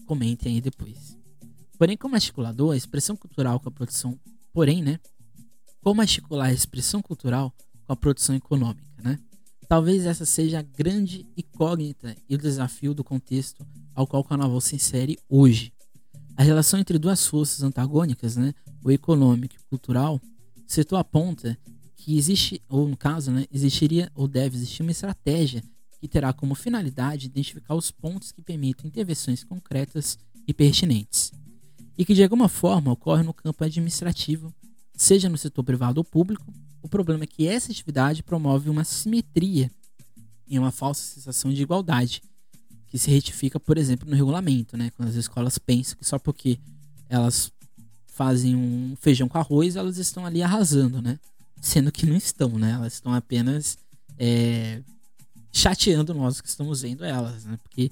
[0.06, 1.18] Comentem aí depois.
[1.78, 4.20] Porém, como articulador, a expressão cultural com a produção,
[4.54, 5.00] porém, né?
[5.82, 7.54] Como articular a expressão cultural
[7.86, 9.20] com a produção econômica, né?
[9.68, 14.62] Talvez essa seja a grande incógnita e o desafio do contexto ao qual o carnaval
[14.62, 15.74] se insere hoje.
[16.38, 20.22] A relação entre duas forças antagônicas, né, o econômico e o cultural,
[20.68, 21.58] setor aponta
[21.96, 25.64] que existe, ou no caso, né, existiria ou deve existir uma estratégia
[26.00, 31.32] que terá como finalidade identificar os pontos que permitem intervenções concretas e pertinentes,
[31.98, 34.54] e que de alguma forma ocorre no campo administrativo,
[34.94, 36.54] seja no setor privado ou público.
[36.82, 39.72] O problema é que essa atividade promove uma simetria
[40.48, 42.22] e uma falsa sensação de igualdade,
[42.96, 44.90] que se retifica, por exemplo, no regulamento, né?
[44.96, 46.58] Quando as escolas pensam que só porque
[47.10, 47.52] elas
[48.08, 51.20] fazem um feijão com arroz, elas estão ali arrasando, né?
[51.60, 52.72] Sendo que não estão, né?
[52.72, 53.78] Elas estão apenas
[54.18, 54.82] é,
[55.52, 57.60] chateando nós que estamos vendo elas, né?
[57.62, 57.92] Porque,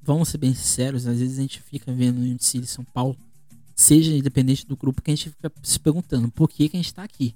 [0.00, 3.16] vamos ser bem sinceros, às vezes a gente fica vendo em City São Paulo,
[3.74, 6.86] seja independente do grupo, que a gente fica se perguntando por que, que a gente
[6.86, 7.34] está aqui.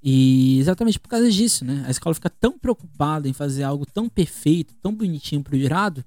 [0.00, 1.82] E exatamente por causa disso, né?
[1.88, 6.04] A escola fica tão preocupada em fazer algo tão perfeito, tão bonitinho pro jurado,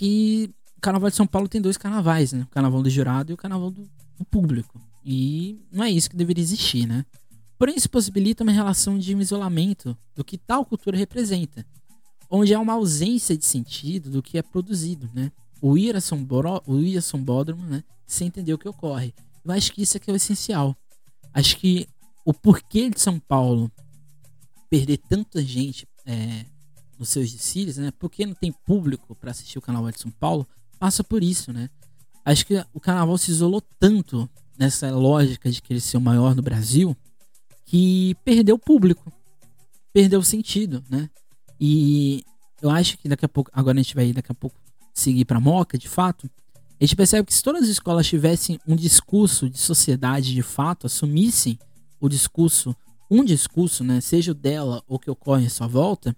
[0.00, 2.44] que o Carnaval de São Paulo tem dois carnavais, né?
[2.44, 3.86] O Carnaval do jurado e o Carnaval do,
[4.18, 4.80] do público.
[5.04, 7.04] E não é isso que deveria existir, né?
[7.58, 11.66] Porém, isso possibilita uma relação de um isolamento do que tal cultura representa,
[12.30, 15.30] onde há uma ausência de sentido do que é produzido, né?
[15.60, 15.94] O ir
[17.02, 17.84] São Bódromo, né?
[18.06, 19.12] Sem entender o que ocorre.
[19.44, 20.74] Eu acho que isso é é o essencial.
[21.34, 21.86] Acho que
[22.24, 23.70] o porquê de São Paulo
[24.70, 26.46] perder tanta gente é,
[27.00, 27.90] nos seus desfiles, né?
[27.98, 30.46] Porque não tem público para assistir o Carnaval de São Paulo,
[30.78, 31.70] passa por isso, né?
[32.24, 36.42] Acho que o Carnaval se isolou tanto nessa lógica de querer ser o maior no
[36.42, 36.94] Brasil
[37.64, 39.10] que perdeu o público,
[39.92, 41.08] perdeu o sentido, né?
[41.58, 42.22] E
[42.60, 44.56] eu acho que daqui a pouco, agora a gente vai daqui a pouco
[44.92, 46.28] seguir para Moca, de fato.
[46.80, 50.86] A gente percebe que se todas as escolas tivessem um discurso de sociedade de fato,
[50.86, 51.58] assumissem
[51.98, 52.76] o discurso,
[53.10, 56.14] um discurso, né, seja o dela ou que ocorre à sua volta,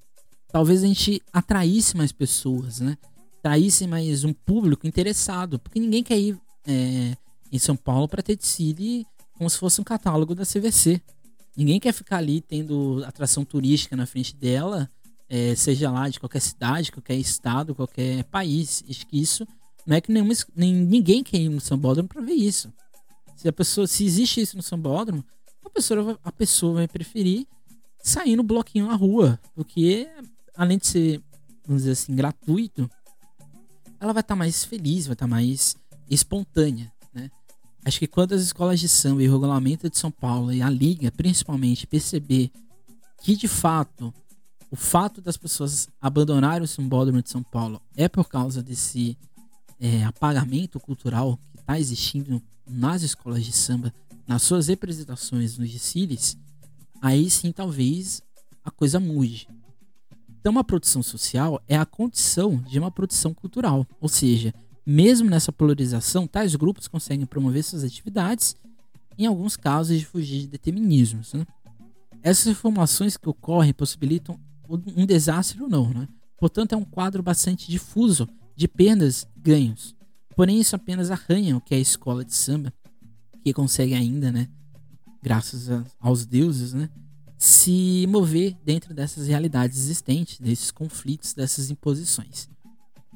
[0.53, 2.97] talvez a gente atraísse mais pessoas, né?
[3.39, 7.17] Atraísse mais um público interessado, porque ninguém quer ir é,
[7.51, 11.01] em São Paulo para ter desfile como se fosse um catálogo da CVC.
[11.57, 14.89] Ninguém quer ficar ali tendo atração turística na frente dela,
[15.29, 18.85] é, seja lá de qualquer cidade, qualquer estado, qualquer país.
[18.89, 19.47] Acho que isso
[19.87, 22.73] não é que nem, ninguém quer ir no Sambódromo para ver isso.
[23.37, 25.25] Se a pessoa, se existe isso no Sambódromo,
[25.65, 27.47] a pessoa, a pessoa vai preferir
[28.03, 30.09] sair no bloquinho na rua, porque
[30.57, 31.23] além de ser,
[31.67, 32.91] vamos dizer assim, gratuito,
[34.01, 35.77] ela vai estar tá mais feliz, vai estar tá mais
[36.11, 37.31] espontânea, né?
[37.85, 40.71] Acho que quando as escolas de samba e o regulamento de São Paulo e a
[40.71, 42.51] liga, principalmente, perceber
[43.23, 44.13] que de fato
[44.71, 49.19] o fato das pessoas abandonarem o sambódromo de São Paulo é por causa desse
[49.79, 53.93] é, apagamento cultural que está existindo nas escolas de samba
[54.27, 56.39] nas suas representações nos desfiles,
[57.01, 58.23] aí sim talvez
[58.65, 59.49] a coisa mude.
[60.43, 64.53] Então, uma produção social é a condição de uma produção cultural, ou seja,
[64.85, 68.57] mesmo nessa polarização, tais grupos conseguem promover suas atividades,
[69.17, 71.33] em alguns casos de fugir de determinismos.
[71.33, 71.47] Né?
[72.25, 74.37] Essas informações que ocorrem possibilitam
[74.69, 76.09] um desastre ou não, né?
[76.41, 79.95] Portanto, é um quadro bastante difuso de perdas e ganhos.
[80.35, 82.73] Porém, isso apenas arranha o que é a escola de samba
[83.45, 84.49] que consegue ainda, né,
[85.23, 85.69] graças
[86.01, 86.89] aos deuses, né,
[87.43, 92.49] se mover dentro dessas realidades existentes, desses conflitos, dessas imposições.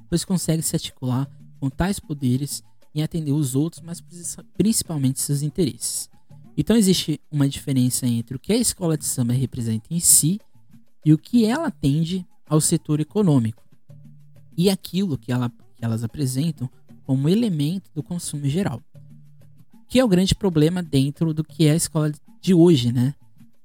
[0.09, 2.61] Pois consegue se articular com tais poderes
[2.93, 4.03] em atender os outros, mas
[4.57, 6.11] principalmente seus interesses.
[6.57, 10.41] Então existe uma diferença entre o que a escola de samba representa em si
[11.05, 13.63] e o que ela atende ao setor econômico
[14.59, 16.69] e aquilo que, ela, que elas apresentam
[17.05, 18.83] como elemento do consumo geral
[19.89, 23.15] que é o grande problema dentro do que é a escola de hoje, né?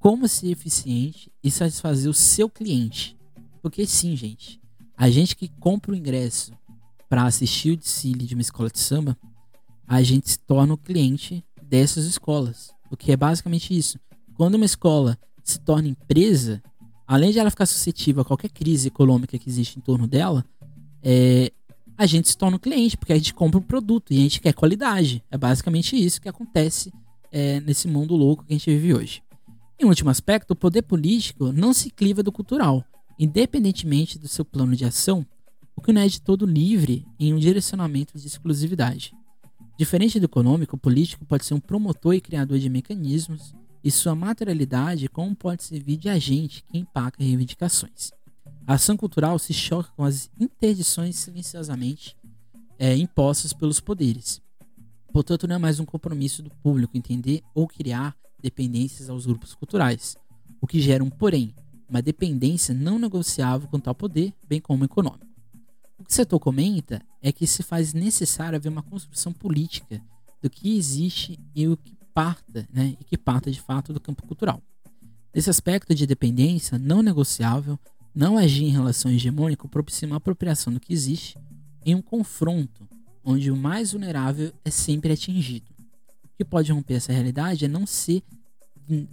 [0.01, 3.15] Como ser eficiente e satisfazer o seu cliente.
[3.61, 4.59] Porque sim, gente,
[4.97, 6.51] a gente que compra o ingresso
[7.07, 9.15] para assistir o desfile de uma escola de samba,
[9.87, 12.73] a gente se torna o cliente dessas escolas.
[12.89, 13.99] O que é basicamente isso.
[14.35, 16.63] Quando uma escola se torna empresa,
[17.05, 20.43] além de ela ficar suscetível a qualquer crise econômica que existe em torno dela,
[21.03, 21.51] é,
[21.95, 24.41] a gente se torna um cliente, porque a gente compra um produto e a gente
[24.41, 25.23] quer qualidade.
[25.29, 26.91] É basicamente isso que acontece
[27.31, 29.21] é, nesse mundo louco que a gente vive hoje.
[29.81, 32.85] Em último aspecto, o poder político não se cliva do cultural,
[33.17, 35.25] independentemente do seu plano de ação,
[35.75, 39.11] o que não é de todo livre em um direcionamento de exclusividade.
[39.79, 44.13] Diferente do econômico, o político pode ser um promotor e criador de mecanismos, e sua
[44.13, 48.11] materialidade como pode servir de agente que empaca reivindicações.
[48.67, 52.15] A ação cultural se choca com as interdições silenciosamente
[52.77, 54.39] é, impostas pelos poderes.
[55.11, 60.17] Portanto, não é mais um compromisso do público entender ou criar dependências aos grupos culturais,
[60.59, 61.53] o que gera um porém,
[61.89, 65.27] uma dependência não negociável quanto ao poder, bem como econômico.
[65.99, 70.01] O que o setor comenta é que se faz necessário haver uma construção política
[70.41, 74.25] do que existe e o que parta, né, e que parta de fato do campo
[74.25, 74.61] cultural.
[75.33, 77.79] Nesse aspecto de dependência não negociável,
[78.13, 81.37] não agir em relação hegemônica propicia uma apropriação do que existe
[81.85, 82.87] em um confronto
[83.23, 85.70] onde o mais vulnerável é sempre atingido.
[86.41, 88.23] O que pode romper essa realidade é não ser,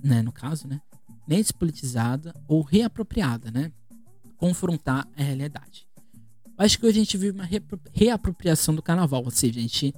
[0.03, 0.81] né, no caso, né,
[1.27, 3.71] nem despolitizada ou reapropriada, né?
[4.39, 5.87] Confrontar a realidade.
[6.57, 7.47] Acho que hoje a gente vive uma
[7.93, 9.95] reapropriação do carnaval, ou seja, a gente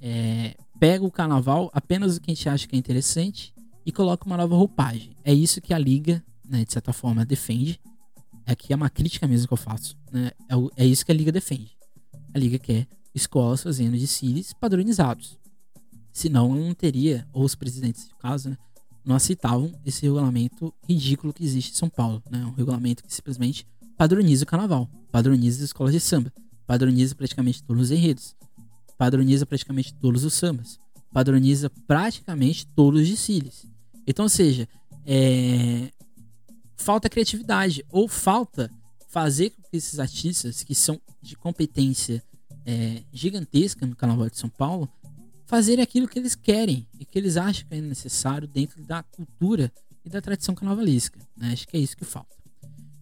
[0.00, 3.54] é, pega o carnaval apenas o que a gente acha que é interessante
[3.86, 5.14] e coloca uma nova roupagem.
[5.22, 7.80] É isso que a liga, né, de certa forma, defende.
[8.44, 9.96] Aqui é uma crítica mesmo que eu faço.
[10.10, 10.32] Né?
[10.48, 11.78] É, é isso que a liga defende.
[12.34, 15.40] A liga quer escolas fazendo desfiles padronizados.
[16.12, 18.58] Senão não teria, ou os presidentes, no caso, né,
[19.04, 22.22] não aceitavam esse regulamento ridículo que existe em São Paulo.
[22.30, 22.44] Né?
[22.44, 26.32] Um regulamento que simplesmente padroniza o carnaval, padroniza as escolas de samba,
[26.66, 28.36] padroniza praticamente todos os enredos,
[28.96, 30.78] padroniza praticamente todos os sambas,
[31.12, 33.66] padroniza praticamente todos os desfiles.
[34.06, 34.68] Então, ou seja,
[35.06, 35.90] é...
[36.76, 38.70] falta criatividade ou falta
[39.08, 42.22] fazer com que esses artistas que são de competência
[42.64, 44.88] é, gigantesca no Carnaval de São Paulo
[45.52, 49.70] fazerem aquilo que eles querem e que eles acham que é necessário dentro da cultura
[50.02, 51.20] e da tradição carnavalesca.
[51.36, 51.52] Né?
[51.52, 52.34] Acho que é isso que falta.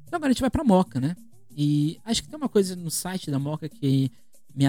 [0.03, 1.15] Então agora a gente vai pra Moca, né?
[1.57, 4.11] E acho que tem uma coisa no site da Moca que
[4.53, 4.65] me,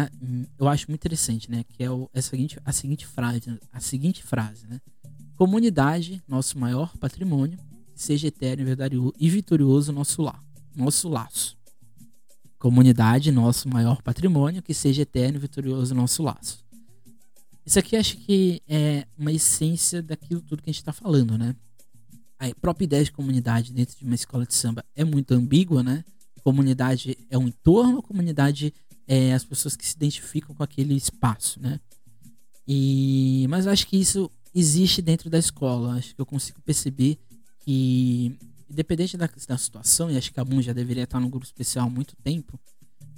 [0.60, 1.66] eu acho muito interessante, né?
[1.68, 4.80] Que é o, a, seguinte, a seguinte frase, a seguinte frase, né?
[5.36, 7.58] Comunidade, nosso maior patrimônio,
[7.96, 8.64] seja eterno
[9.18, 10.44] e vitorioso nosso lar,
[10.76, 11.58] nosso laço.
[12.60, 16.61] Comunidade, nosso maior patrimônio, que seja eterno e vitorioso nosso laço.
[17.66, 21.56] Isso aqui acho que é uma essência daquilo tudo que a gente está falando, né?
[22.40, 26.04] A própria ideia de comunidade dentro de uma escola de samba é muito ambígua, né?
[26.44, 28.74] Comunidade é um entorno, comunidade
[29.08, 31.80] é as pessoas que se identificam com aquele espaço, né?
[32.68, 35.94] E mas acho que isso existe dentro da escola.
[35.94, 37.20] Acho que eu consigo perceber
[37.60, 38.36] que
[38.72, 41.88] independente da, da situação, e acho que a Moon já deveria estar no grupo especial
[41.88, 42.60] há muito tempo,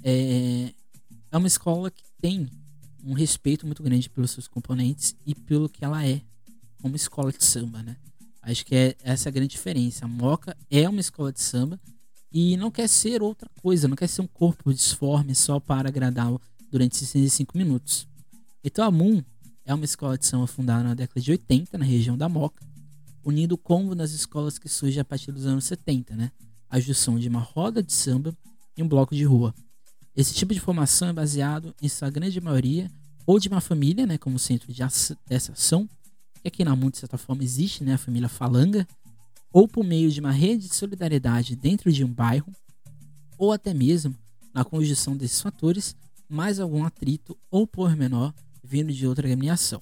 [0.02, 0.74] é,
[1.30, 2.50] é uma escola que tem
[3.04, 6.22] um respeito muito grande pelos seus componentes e pelo que ela é
[6.80, 7.96] como escola de samba, né?
[8.42, 10.04] Acho que é essa a grande diferença.
[10.04, 11.80] A Moca é uma escola de samba
[12.30, 16.28] e não quer ser outra coisa, não quer ser um corpo disforme só para agradar
[16.70, 18.06] durante 65 minutos.
[18.62, 19.22] Então a Moon
[19.64, 22.66] é uma escola de samba fundada na década de 80 na região da Moca,
[23.24, 26.30] unindo o combo das escolas que surge a partir dos anos 70, né?
[26.68, 28.36] A junção de uma roda de samba
[28.76, 29.54] e um bloco de rua.
[30.16, 32.90] Esse tipo de formação é baseado, em sua grande maioria,
[33.26, 34.82] ou de uma família, né, como centro de
[35.26, 35.88] dessa ação,
[36.40, 38.86] que aqui na MUN, de certa forma, existe, né, a família Falanga,
[39.52, 42.52] ou por meio de uma rede de solidariedade dentro de um bairro,
[43.38, 44.14] ou até mesmo
[44.52, 45.96] na conjunção desses fatores,
[46.28, 49.80] mais algum atrito ou pormenor vindo de outra agremiação.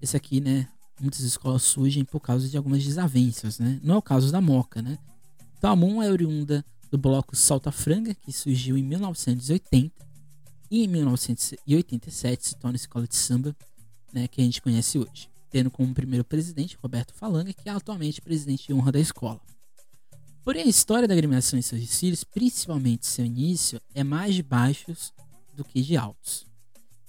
[0.00, 0.68] Esse aqui, né,
[1.00, 3.80] muitas escolas surgem por causa de algumas desavenças, né?
[3.82, 4.98] Não é o caso da Moca, né?
[5.58, 9.92] Então a MUN é oriunda do bloco Salta Franga, que surgiu em 1980,
[10.70, 13.56] e em 1987 se torna escola de samba
[14.12, 18.20] né, que a gente conhece hoje, tendo como primeiro presidente Roberto Falanga, que é atualmente
[18.20, 19.40] presidente de honra da escola.
[20.44, 25.12] Porém, a história da agremiação em seus desfiles, principalmente seu início, é mais de baixos
[25.54, 26.46] do que de altos.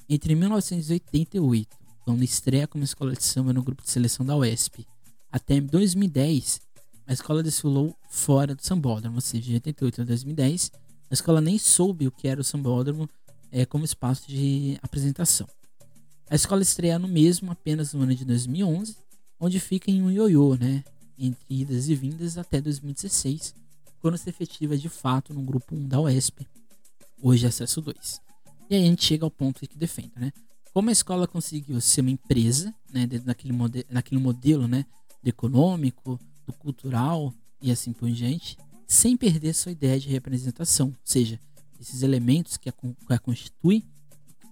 [0.09, 4.87] Entre 1988, quando estreia como escola de samba no grupo de seleção da UESP,
[5.31, 6.61] até 2010,
[7.07, 10.71] a escola desfilou fora do sambódromo, ou seja, de 88 a 2010,
[11.09, 13.09] a escola nem soube o que era o sambódromo
[13.49, 15.47] é, como espaço de apresentação.
[16.29, 18.97] A escola estreia no mesmo apenas no ano de 2011,
[19.39, 20.83] onde fica em um ioiô, né,
[21.17, 23.55] entre idas e vindas até 2016,
[24.01, 26.45] quando se efetiva de fato no grupo 1 da UESP,
[27.21, 28.21] hoje acesso 2.
[28.69, 30.31] E aí a gente chega ao ponto que defende, né?
[30.73, 34.85] Como a escola conseguiu ser uma empresa, né, dentro daquele, mode naquele modelo, né,
[35.23, 36.19] econômico,
[36.53, 38.57] cultural e assim por diante,
[38.87, 41.39] sem perder sua ideia de representação, ou seja,
[41.79, 43.83] esses elementos que a, que a constitui,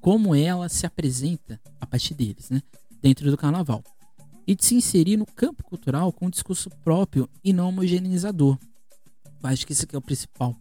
[0.01, 2.62] como ela se apresenta a partir deles, né,
[3.01, 3.84] dentro do carnaval.
[4.47, 8.60] E de se inserir no campo cultural com um discurso próprio e não homogeneizador.
[9.41, 10.55] Acho que isso é o principal.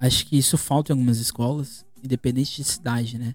[0.00, 3.34] Acho que isso falta em algumas escolas, independente de cidade, né?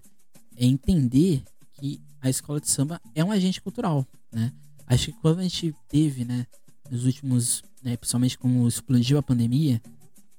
[0.56, 4.52] É entender que a escola de samba é um agente cultural, né?
[4.86, 6.46] Acho que quando a gente teve, né,
[6.90, 9.80] nos últimos, né, principalmente como explodiu a pandemia,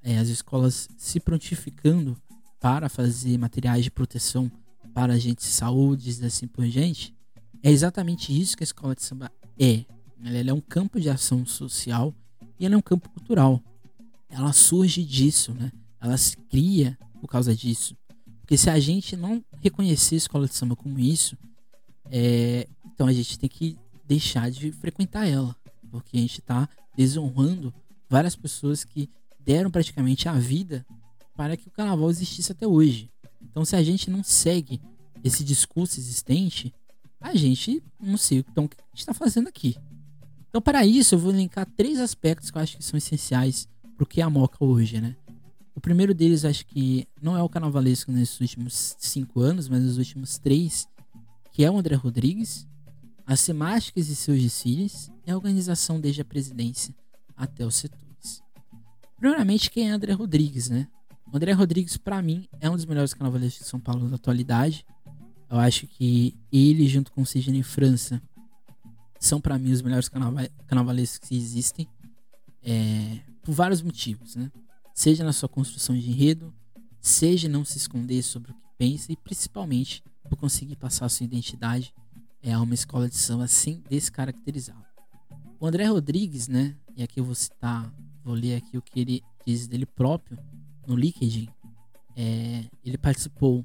[0.03, 2.17] é, as escolas se prontificando
[2.59, 4.51] para fazer materiais de proteção
[4.93, 7.15] para agentes de saúde e assim por diante,
[7.63, 9.85] é exatamente isso que a escola de samba é.
[10.23, 12.13] Ela é um campo de ação social
[12.59, 13.61] e ela é um campo cultural.
[14.29, 15.71] Ela surge disso, né?
[15.99, 17.95] Ela se cria por causa disso.
[18.41, 21.37] Porque se a gente não reconhecer a escola de samba como isso,
[22.05, 25.55] é, então a gente tem que deixar de frequentar ela
[25.91, 27.73] porque a gente está desonrando
[28.09, 30.85] várias pessoas que deram praticamente a vida
[31.35, 33.11] para que o carnaval existisse até hoje.
[33.41, 34.81] Então, se a gente não segue
[35.23, 36.73] esse discurso existente,
[37.19, 39.75] a gente não sei então, o que a gente está fazendo aqui.
[40.49, 44.03] Então, para isso, eu vou linkar três aspectos que eu acho que são essenciais para
[44.03, 45.15] o que é a Moca hoje, né?
[45.75, 49.97] O primeiro deles, acho que não é o carnavalesco nesses últimos cinco anos, mas nos
[49.97, 50.87] últimos três,
[51.51, 52.67] que é o André Rodrigues,
[53.25, 56.93] as temáticas de seus desfiles organização desde a presidência
[57.35, 58.43] até os setores.
[59.17, 60.87] Primeiramente, quem é André Rodrigues, né?
[61.31, 64.85] O André Rodrigues, para mim, é um dos melhores carnavalescos de São Paulo da atualidade.
[65.49, 68.21] Eu acho que ele, junto com o Sidney França,
[69.19, 70.09] são para mim os melhores
[70.67, 71.87] carnavalescos que existem.
[72.63, 74.51] É, por vários motivos, né?
[74.93, 76.53] Seja na sua construção de enredo,
[76.99, 81.93] seja não se esconder sobre o que pensa e principalmente por conseguir passar sua identidade
[82.43, 84.90] é, a uma escola de samba sem descaracterizá-la.
[85.61, 86.75] O André Rodrigues, né?
[86.97, 87.93] E aqui eu vou citar,
[88.23, 90.39] vou ler aqui o que ele diz dele próprio
[90.87, 91.47] no LinkedIn.
[92.15, 93.63] É, ele participou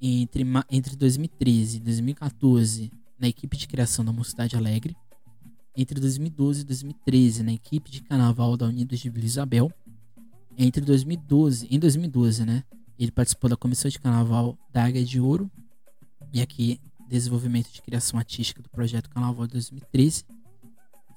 [0.00, 4.96] entre, entre 2013 e 2014 na equipe de criação da Mocidade Alegre,
[5.76, 9.70] entre 2012 e 2013 na equipe de carnaval da Unidos de Vila Isabel,
[10.56, 12.64] entre 2012, em 2012, né,
[12.98, 15.50] ele participou da comissão de carnaval da Águia de Ouro
[16.32, 20.24] e aqui desenvolvimento de criação artística do projeto Carnaval de 2013.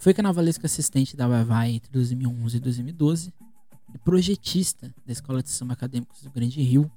[0.03, 3.33] Foi carnavalesco assistente da Vai entre 2011 e 2012
[3.93, 6.91] e projetista da Escola de Samba Acadêmicos do Grande Rio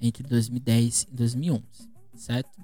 [0.00, 1.62] entre 2010 e 2011,
[2.16, 2.60] certo?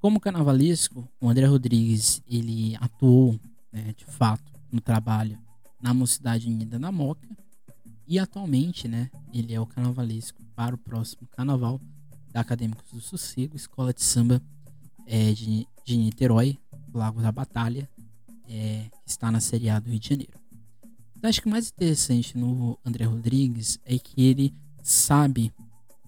[0.00, 3.38] Como carnavalesco, o André Rodrigues ele atuou,
[3.72, 5.38] né, de fato, no trabalho
[5.80, 7.28] na Mocidade Unida da Moca
[8.04, 11.80] e atualmente, né, ele é o carnavalesco para o próximo carnaval
[12.32, 14.42] da Acadêmicos do Sossego, Escola de Samba
[15.06, 16.58] é, de, de Niterói,
[16.92, 17.88] Lago da Batalha,
[18.52, 20.38] é, está na Série A do Rio de Janeiro.
[21.16, 25.52] Então, acho que o mais interessante no André Rodrigues é que ele sabe,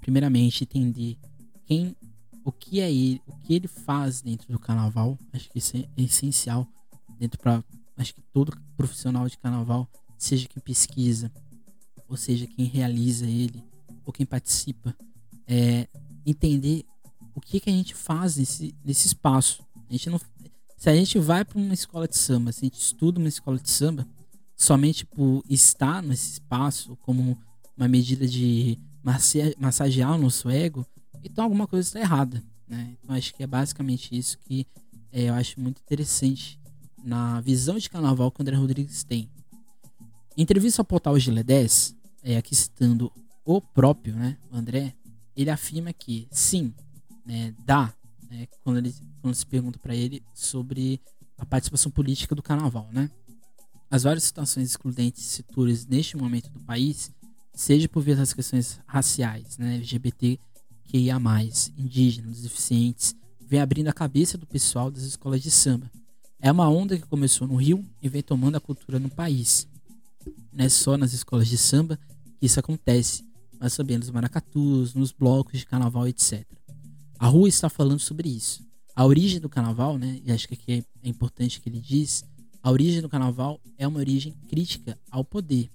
[0.01, 1.16] primeiramente, entender
[1.64, 1.97] quem,
[2.45, 5.18] o que é ele, o que ele faz dentro do carnaval.
[5.32, 6.68] Acho que isso é essencial
[7.18, 7.64] dentro para,
[7.97, 9.88] acho que todo profissional de carnaval,
[10.18, 11.32] seja quem pesquisa,
[12.09, 13.64] ou seja quem realiza ele,
[14.05, 14.95] ou quem participa,
[15.47, 15.88] é,
[16.26, 16.84] entender
[17.34, 19.64] o que, que a gente faz nesse, nesse espaço.
[19.88, 20.20] A gente não,
[20.77, 23.59] se a gente vai para uma escola de samba, se a gente estuda uma escola
[23.59, 24.07] de samba,
[24.57, 27.39] somente por estar nesse espaço como
[27.77, 28.79] uma medida de
[29.59, 30.87] massagear o nosso ego,
[31.22, 32.43] então alguma coisa está errada.
[32.68, 32.97] Né?
[32.99, 34.66] Então acho que é basicamente isso que
[35.12, 36.59] é, eu acho muito interessante
[37.03, 39.31] na visão de carnaval que o André Rodrigues tem.
[40.37, 43.12] Em entrevista ao portal Gile 10, é, aqui citando
[43.45, 44.95] o próprio né, o André,
[45.37, 46.72] ele afirma que sim,
[47.25, 47.93] né, dá,
[48.35, 51.01] né, quando, ele, quando se pergunta para ele sobre
[51.39, 53.11] a participação política do carnaval, né?
[53.91, 57.12] As várias situações excludentes e setores neste momento do país,
[57.53, 60.39] seja por via das questões raciais, né, LGBT,
[60.91, 61.16] QIA+,
[61.78, 65.91] indígenas, deficientes, vem abrindo a cabeça do pessoal das escolas de samba.
[66.41, 69.68] É uma onda que começou no Rio e vem tomando a cultura no país.
[70.53, 71.99] Não é só nas escolas de samba
[72.39, 73.24] que isso acontece,
[73.61, 76.45] mas também nos maracatus, nos blocos de carnaval, etc.
[77.25, 78.62] A rua está falando sobre isso.
[78.95, 80.20] A origem do carnaval, né?
[80.27, 82.22] E acho que aqui é importante que ele diz,
[82.62, 85.70] a origem do carnaval é uma origem crítica ao poder.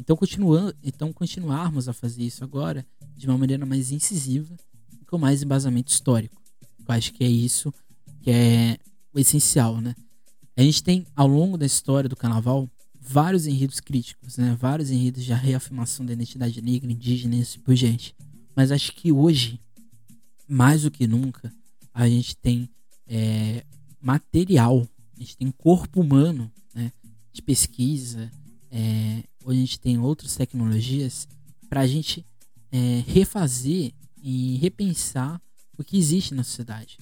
[0.00, 2.84] Então, continuando, então continuarmos a fazer isso agora
[3.16, 4.52] de uma maneira mais incisiva
[5.00, 6.42] e com mais embasamento histórico.
[6.80, 7.72] Eu acho que é isso
[8.20, 8.76] que é
[9.14, 9.94] o essencial, né?
[10.56, 12.68] A gente tem ao longo da história do carnaval
[13.00, 14.56] vários enredos críticos, né?
[14.58, 18.12] Vários enredos de reafirmação da identidade negra, indígena e assim por gente.
[18.56, 19.60] Mas acho que hoje
[20.50, 21.52] mais do que nunca,
[21.94, 22.68] a gente tem
[23.06, 23.64] é,
[24.00, 24.86] material,
[25.16, 26.90] a gente tem corpo humano né,
[27.32, 28.30] de pesquisa,
[28.70, 31.28] é, ou a gente tem outras tecnologias
[31.68, 32.26] para a gente
[32.72, 33.92] é, refazer
[34.22, 35.40] e repensar
[35.78, 36.98] o que existe na sociedade.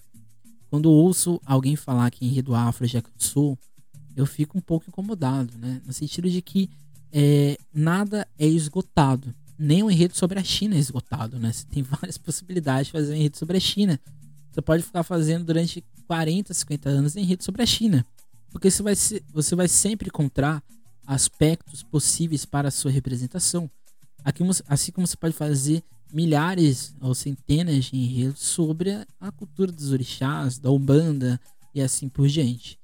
[0.68, 3.59] Quando ouço alguém falar que enredo afro já cansou,
[4.14, 5.80] eu fico um pouco incomodado, né?
[5.86, 6.68] No sentido de que
[7.11, 11.52] é, nada é esgotado nem um enredo sobre a China é esgotado, né?
[11.52, 14.00] Você tem várias possibilidades de fazer um enredo sobre a China.
[14.50, 18.06] Você pode ficar fazendo durante 40, 50 anos enredo sobre a China.
[18.50, 18.94] Porque você vai,
[19.32, 20.62] você vai sempre encontrar
[21.06, 23.70] aspectos possíveis para a sua representação.
[24.24, 25.82] Aqui, assim como você pode fazer
[26.12, 31.40] milhares ou centenas de enredos sobre a cultura dos orixás, da Umbanda
[31.74, 32.78] e assim por diante.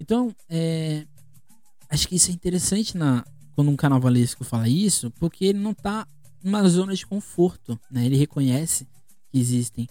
[0.00, 1.06] Então, é,
[1.88, 3.24] acho que isso é interessante na,
[3.58, 6.06] quando um carnavalesco fala isso, porque ele não está
[6.44, 8.06] numa zona de conforto, né?
[8.06, 8.86] Ele reconhece
[9.28, 9.88] que existem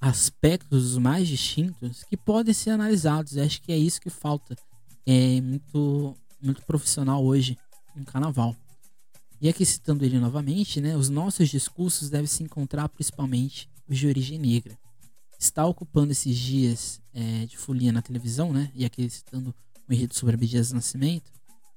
[0.00, 3.36] aspectos mais distintos que podem ser analisados.
[3.36, 4.56] Eu acho que é isso que falta.
[5.04, 7.58] É muito, muito profissional hoje
[7.94, 8.56] no carnaval.
[9.38, 14.06] E aqui citando ele novamente, né, os nossos discursos devem se encontrar principalmente os de
[14.06, 14.78] origem negra.
[15.38, 19.54] Está ocupando esses dias é, de folia na televisão, né, e aqui citando
[19.86, 21.30] o enredo sobre Abdias Nascimento,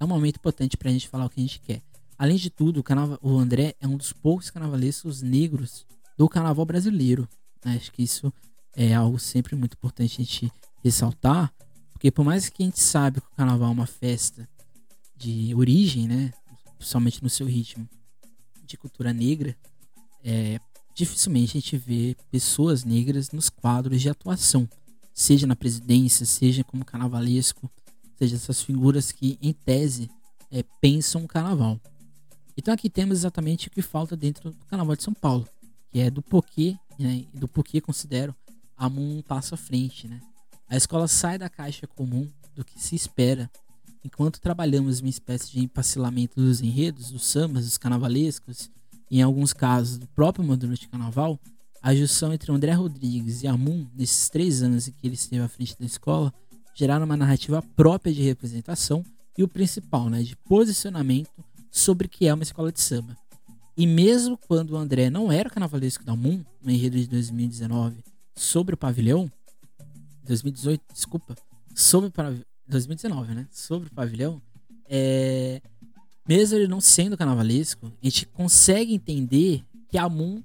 [0.04, 1.82] é um momento importante para a gente falar o que a gente quer.
[2.18, 5.86] Além de tudo, o, carnaval, o André é um dos poucos carnavalescos negros
[6.18, 7.28] do carnaval brasileiro.
[7.64, 7.76] Né?
[7.76, 8.32] Acho que isso
[8.76, 10.52] é algo sempre muito importante a gente
[10.84, 11.54] ressaltar,
[11.92, 14.48] porque por mais que a gente sabe que o carnaval é uma festa
[15.16, 16.34] de origem, né,
[16.78, 17.88] principalmente no seu ritmo
[18.66, 19.56] de cultura negra,
[20.24, 20.60] é,
[20.94, 24.68] dificilmente a gente vê pessoas negras nos quadros de atuação,
[25.14, 27.72] seja na presidência, seja como carnavalesco,
[28.24, 30.10] seja essas figuras que, em tese,
[30.50, 31.80] é, pensam o carnaval.
[32.56, 35.48] Então aqui temos exatamente o que falta dentro do carnaval de São Paulo,
[35.92, 38.34] que é do porquê, né, do porquê considero
[38.78, 40.08] a um passo à frente.
[40.08, 40.22] Né?
[40.70, 43.50] A escola sai da caixa comum do que se espera,
[44.06, 48.70] enquanto trabalhamos uma espécie de empacilamento dos enredos, dos sambas, dos carnavalescos,
[49.12, 51.40] em alguns casos do próprio modelo de carnaval,
[51.82, 55.50] a junção entre André Rodrigues e Amun, nesses três anos em que ele esteve à
[55.50, 56.34] frente da escola,
[56.74, 59.04] geraram uma narrativa própria de representação
[59.38, 63.18] e o principal, né, de posicionamento sobre o que é uma escola de samba.
[63.76, 68.04] E mesmo quando o André não era carnavalesco da Amun, no enredo de 2019,
[68.36, 69.32] sobre o pavilhão,
[70.24, 71.36] 2018, desculpa,
[71.74, 74.42] sobre o 2019, né, sobre o pavilhão,
[74.88, 75.62] é,
[76.28, 80.42] mesmo ele não sendo carnavalesco, a gente consegue entender que a Moon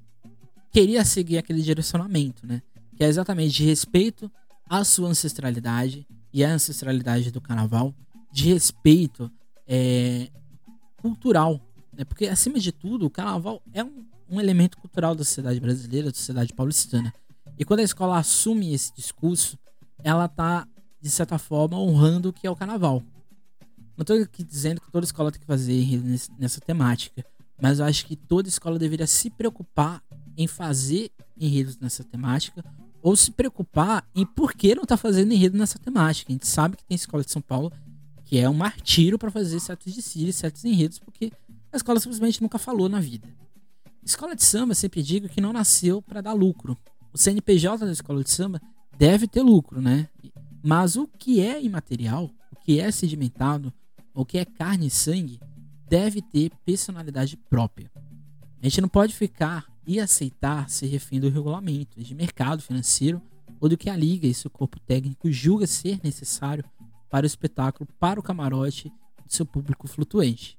[0.72, 2.62] queria seguir aquele direcionamento, né?
[2.96, 4.30] Que é exatamente de respeito
[4.68, 6.06] à sua ancestralidade
[6.38, 7.92] e à ancestralidade do carnaval,
[8.30, 9.28] de respeito
[9.66, 10.30] é,
[10.96, 11.60] cultural,
[11.92, 12.04] né?
[12.04, 16.14] Porque acima de tudo, o carnaval é um, um elemento cultural da sociedade brasileira, da
[16.14, 17.12] sociedade paulistana.
[17.58, 19.58] E quando a escola assume esse discurso,
[20.04, 20.64] ela está
[21.00, 23.02] de certa forma honrando o que é o carnaval.
[23.96, 25.84] Não estou aqui dizendo que toda escola tem que fazer
[26.38, 27.26] nessa temática,
[27.60, 30.00] mas eu acho que toda escola deveria se preocupar
[30.36, 32.64] em fazer enredos nessa temática
[33.02, 36.30] ou se preocupar em por que não está fazendo enredo nessa temática.
[36.30, 37.72] A gente sabe que tem escola de São Paulo
[38.28, 41.32] que é um martírio para fazer certos desfiles, certos enredos, porque
[41.72, 43.26] a escola simplesmente nunca falou na vida.
[44.04, 46.76] Escola de samba, sempre digo que não nasceu para dar lucro.
[47.10, 48.60] O CNPJ da escola de samba
[48.98, 50.10] deve ter lucro, né?
[50.62, 53.72] Mas o que é imaterial, o que é sedimentado,
[54.12, 55.40] o que é carne e sangue,
[55.88, 57.90] deve ter personalidade própria.
[58.60, 63.22] A gente não pode ficar e aceitar ser refém do regulamento de mercado financeiro
[63.58, 66.62] ou do que a liga e seu corpo técnico julga ser necessário
[67.08, 68.92] para o espetáculo, para o camarote
[69.26, 70.58] de seu público flutuante.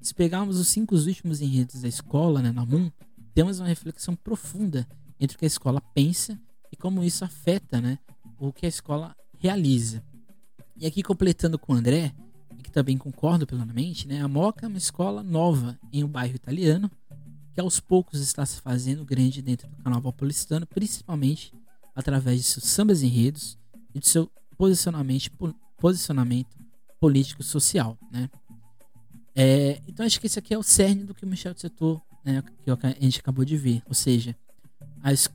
[0.00, 2.90] Se pegarmos os cinco últimos enredos da escola, né, na MUN,
[3.32, 4.84] temos uma reflexão profunda
[5.20, 6.36] entre o que a escola pensa
[6.72, 8.00] e como isso afeta né,
[8.36, 10.02] o que a escola realiza.
[10.76, 12.12] E aqui completando com o André,
[12.64, 14.20] que também concordo plenamente, né?
[14.20, 16.90] A Moca é uma escola nova em um bairro italiano,
[17.56, 21.54] que aos poucos está se fazendo grande dentro do carnaval paulistano, principalmente
[21.94, 23.56] através de seus sambas enredos
[23.94, 25.30] e de seu posicionamento,
[25.78, 26.54] posicionamento
[27.00, 28.28] político-social, né?
[29.34, 32.42] É, então acho que esse aqui é o cerne do que o Michel citou, né,
[32.62, 33.82] que a gente acabou de ver.
[33.86, 34.36] Ou seja,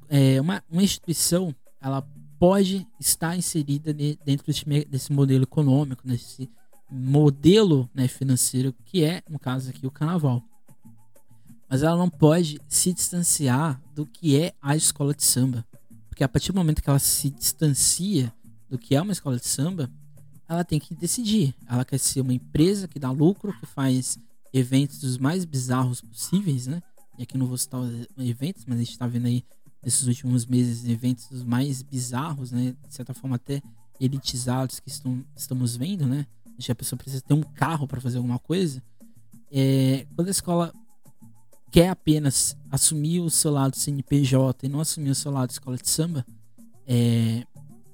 [0.08, 2.08] é, uma, uma instituição ela
[2.38, 6.48] pode estar inserida dentro desse, desse modelo econômico, nesse
[6.88, 10.44] modelo né, financeiro que é, no caso aqui, o carnaval.
[11.72, 15.66] Mas ela não pode se distanciar do que é a escola de samba.
[16.10, 18.34] Porque a partir do momento que ela se distancia
[18.70, 19.90] do que é uma escola de samba,
[20.50, 21.56] ela tem que decidir.
[21.66, 24.20] Ela quer ser uma empresa que dá lucro, que faz
[24.54, 26.84] eventos dos mais bizarros possíveis, né?
[27.18, 29.42] E aqui não vou citar os eventos, mas a gente está vendo aí
[29.82, 32.76] nesses últimos meses eventos dos mais bizarros, né?
[32.86, 33.62] De certa forma até
[33.98, 36.28] elitizados que estão, estamos vendo, né?
[36.70, 38.84] a pessoa precisa ter um carro para fazer alguma coisa.
[39.50, 40.72] É, quando a escola
[41.72, 45.90] quer apenas assumir o seu lado CNPJ e não assumir o seu lado escola de
[45.90, 46.26] samba,
[46.86, 47.46] é,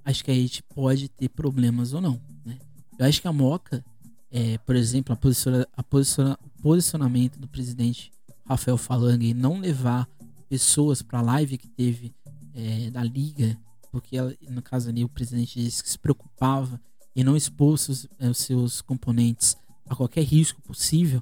[0.03, 2.19] acho que a gente pode ter problemas ou não.
[2.43, 2.57] Né?
[2.97, 3.86] Eu acho que a Moca,
[4.32, 8.11] é, por exemplo, a, posiciona, a posiciona, o posicionamento do presidente
[8.45, 10.09] Rafael Falanga em não levar
[10.49, 12.15] pessoas para a live que teve
[12.55, 13.57] é, da Liga,
[13.91, 16.82] porque ela, no caso ali o presidente disse que se preocupava
[17.15, 19.57] e não expor os, eh, os seus componentes
[19.89, 21.21] a qualquer risco possível,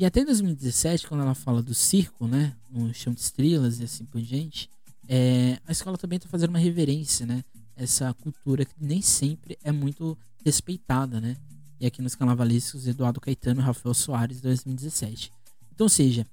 [0.00, 4.06] e até 2017, quando ela fala do circo, né, no chão de estrelas e assim
[4.06, 4.70] por diante,
[5.06, 7.44] é, a escola também está fazendo uma reverência, né,
[7.76, 11.36] essa cultura que nem sempre é muito respeitada, né,
[11.78, 15.30] e aqui nos carnavalescos Eduardo Caetano e Rafael Soares, 2017.
[15.74, 16.26] Então, seja,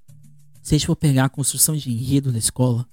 [0.64, 2.88] se a gente for pegar a construção de enredo da escola,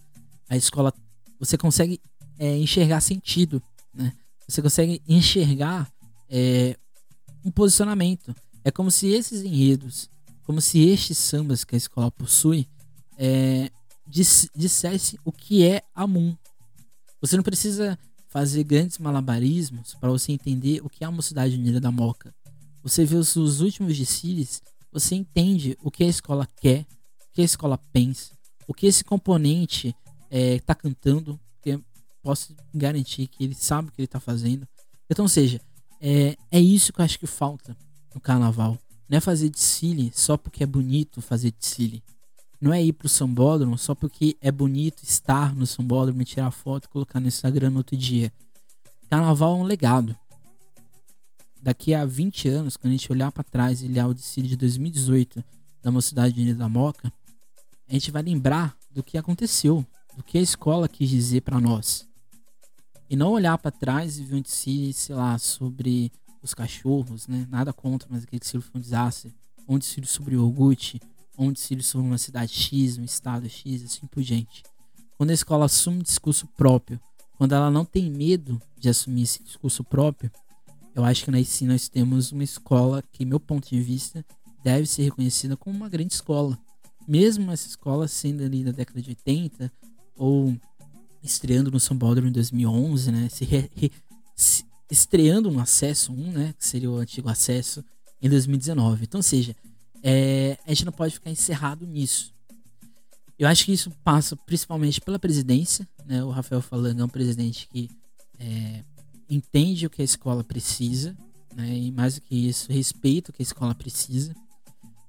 [0.49, 0.93] a escola,
[1.39, 2.01] você consegue
[2.37, 3.62] é, enxergar sentido,
[3.95, 4.12] né,
[4.49, 5.89] você consegue enxergar
[6.29, 6.77] é,
[7.45, 8.35] um posicionamento.
[8.64, 10.12] É como se esses enredos,
[10.45, 12.68] como se estes sambas que a escola possui,
[13.16, 13.70] é,
[14.07, 16.36] diss, dissesse o que é Amun.
[17.20, 21.80] Você não precisa fazer grandes malabarismos para você entender o que é a Mocidade Unida
[21.80, 22.34] da Moca.
[22.82, 27.40] Você vê os, os últimos desfiles, você entende o que a escola quer, o que
[27.40, 28.32] a escola pensa,
[28.66, 29.95] o que esse componente
[30.30, 31.80] está é, cantando, porque
[32.22, 34.66] posso garantir que ele sabe o que ele está fazendo.
[35.09, 35.61] Então, seja,
[36.01, 37.76] é, é isso que eu acho que falta
[38.14, 38.78] no carnaval.
[39.09, 42.03] Não é fazer desfile só porque é bonito fazer desfile.
[42.61, 46.87] Não é ir pro sambódromo só porque é bonito estar no sambódromo e tirar foto
[46.87, 48.33] e colocar no Instagram no outro dia.
[49.11, 50.17] Carnaval é um legado.
[51.61, 54.57] Daqui a 20 anos, quando a gente olhar para trás e olhar o desfile de
[54.57, 55.45] 2018
[55.83, 57.13] da Mocidade Unida da Moca,
[57.89, 59.85] a gente vai lembrar do que aconteceu,
[60.17, 62.09] do que a escola quis dizer para nós.
[63.09, 66.11] E não olhar para trás e ver um desfile, sei lá, sobre
[66.45, 67.47] os cachorros, né?
[67.51, 69.34] Nada contra, mas aquele desfile foi um desastre.
[69.66, 71.01] Um desfile sobre o iogurte,
[71.38, 74.62] um desfile sobre uma cidade X, um estado X, assim por diante.
[75.16, 77.01] Quando a escola assume um discurso próprio,
[77.36, 80.30] quando ela não tem medo de assumir esse discurso próprio,
[80.95, 84.24] eu acho que na sim nós temos uma escola que, meu ponto de vista,
[84.62, 86.59] deve ser reconhecida como uma grande escola.
[87.07, 89.72] Mesmo essa escola sendo ali da década de 80
[90.16, 90.57] ou
[91.22, 93.28] estreando no São Paulo em 2011, né?
[93.28, 93.90] Se, re, re,
[94.36, 96.55] se estreando no Acesso 1, né?
[96.59, 97.85] Que seria o antigo Acesso,
[98.20, 99.05] em 2019.
[99.05, 99.55] Então, ou seja,
[100.03, 102.32] é, a gente não pode ficar encerrado nisso.
[103.39, 106.22] Eu acho que isso passa principalmente pela presidência, né?
[106.22, 107.91] O Rafael falando é um presidente que
[108.39, 108.85] é,
[109.28, 111.16] entende o que a escola precisa,
[111.55, 111.68] né?
[111.76, 114.35] E mais do que isso, respeita o que a escola precisa.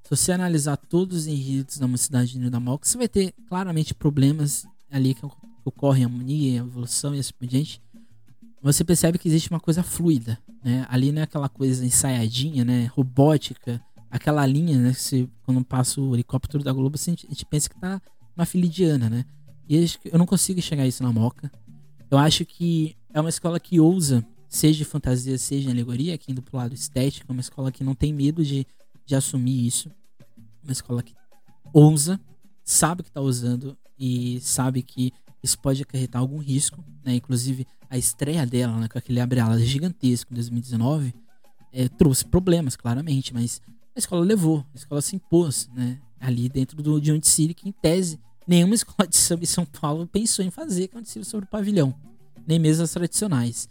[0.03, 3.93] Se você analisar todos os enredos da Mocidade de da Moca, você vai ter claramente
[3.93, 5.25] problemas ali que
[5.63, 7.81] ocorre a harmonia, a evolução e assim por diante,
[8.65, 10.87] você percebe que existe uma coisa fluida, né?
[10.89, 12.85] Ali não é aquela coisa ensaiadinha, né?
[12.87, 14.93] Robótica, aquela linha, né?
[14.93, 18.01] Se, quando passa o helicóptero da Globo, assim, a gente pensa que tá
[18.35, 19.23] uma filidiana, né?
[19.69, 21.51] E eu não consigo enxergar isso na Moca.
[22.09, 26.31] Eu acho que é uma escola que ousa, seja de fantasia, seja de alegoria, aqui
[26.31, 28.65] indo pro lado estético, é uma escola que não tem medo de,
[29.05, 29.91] de assumir isso.
[30.63, 31.13] Uma escola que
[31.71, 32.19] ousa,
[32.63, 35.13] sabe que tá usando e sabe que
[35.43, 37.13] isso pode acarretar algum risco, né?
[37.13, 41.13] Inclusive a estreia dela, né, com aquele abre-alas gigantesco em 2019,
[41.71, 43.61] é, trouxe problemas, claramente, mas
[43.95, 45.99] a escola levou, a escola se impôs, né?
[46.19, 49.65] Ali dentro do de um desfile que, em tese, nenhuma escola de samba em São
[49.65, 51.95] Paulo pensou em fazer, que é um desfile sobre o pavilhão,
[52.45, 53.69] nem mesmo as tradicionais.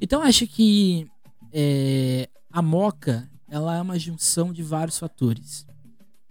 [0.00, 1.06] Então acho que
[1.52, 5.66] é, a Moca ela é uma junção de vários fatores,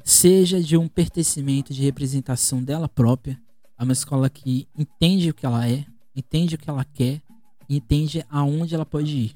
[0.03, 3.39] seja de um pertencimento de representação dela própria,
[3.77, 5.85] é uma escola que entende o que ela é,
[6.15, 7.21] entende o que ela quer
[7.69, 9.35] entende aonde ela pode ir.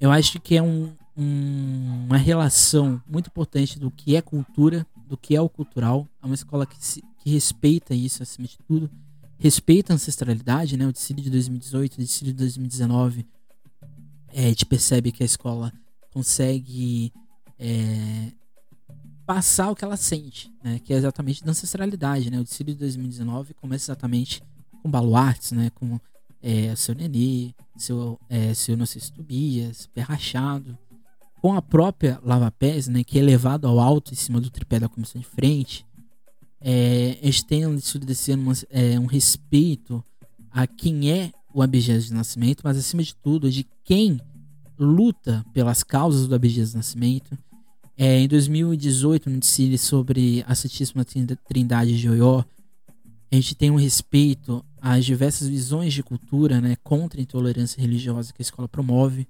[0.00, 5.16] Eu acho que é um, um, uma relação muito importante do que é cultura, do
[5.16, 6.06] que é o cultural.
[6.22, 8.88] É uma escola que, se, que respeita isso acima de tudo,
[9.38, 10.86] respeita a ancestralidade, né?
[10.86, 13.26] O desfile de 2018, o desfile de 2019,
[14.32, 15.72] é, a gente percebe que a escola
[16.12, 17.12] consegue
[17.58, 18.32] é,
[19.26, 20.78] passar o que ela sente, né?
[20.78, 22.40] Que é exatamente da ancestralidade, né?
[22.40, 24.42] O desfile de 2019 começa exatamente
[24.82, 25.70] com baluartes, né?
[25.74, 25.98] Com
[26.42, 30.76] é, seu Nenê, seu, é, seu se Tobias, Pé Rachado,
[31.40, 33.04] com a própria Lava Pés, né?
[33.04, 35.86] Que é levado ao alto em cima do tripé da comissão de frente.
[36.60, 40.02] É, a gente tem no desfile desse ano é, um respeito
[40.50, 44.20] a quem é o abjeto de nascimento, mas acima de tudo, de quem
[44.78, 47.36] luta pelas causas do Abdias Nascimento.
[47.96, 52.44] É, em 2018, no desfile sobre a Santíssima Trindade de Oió,
[53.30, 58.32] a gente tem um respeito às diversas visões de cultura né, contra a intolerância religiosa
[58.32, 59.26] que a escola promove.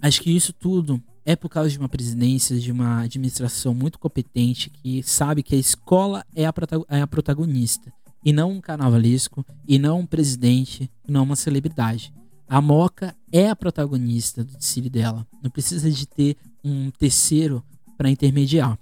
[0.00, 4.70] Acho que isso tudo é por causa de uma presidência, de uma administração muito competente
[4.70, 6.54] que sabe que a escola é a,
[6.88, 7.92] é a protagonista
[8.26, 12.12] e não um carnavalesco, e não um presidente, e não uma celebridade.
[12.48, 15.24] A Moca é a protagonista do desfile dela.
[15.40, 17.62] Não precisa de ter um terceiro
[17.96, 18.76] para intermediar.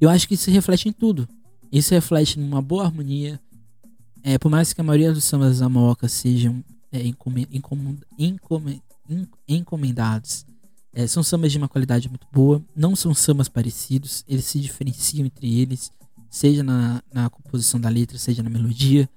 [0.00, 1.28] Eu acho que isso reflete em tudo.
[1.72, 3.40] Isso reflete numa boa harmonia.
[4.22, 6.62] É, por mais que a maioria dos sambas da Moca sejam
[6.92, 7.02] é,
[9.48, 10.44] encomendados,
[10.92, 12.62] é, são sambas de uma qualidade muito boa.
[12.74, 15.92] Não são sambas parecidos, eles se diferenciam entre eles
[16.30, 19.08] seja na, na composição da letra, seja na melodia.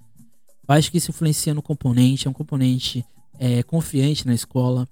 [0.67, 3.05] Eu acho que isso influencia no componente, é um componente
[3.37, 4.87] é, confiante na escola,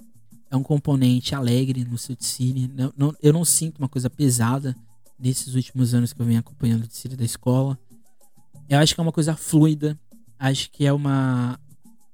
[0.52, 2.70] é um componente alegre no seu desfile.
[3.22, 4.76] Eu não sinto uma coisa pesada
[5.18, 7.78] nesses últimos anos que eu venho acompanhando o desfile da escola.
[8.70, 10.00] Eu acho que é uma coisa fluida,
[10.38, 11.60] acho que é uma,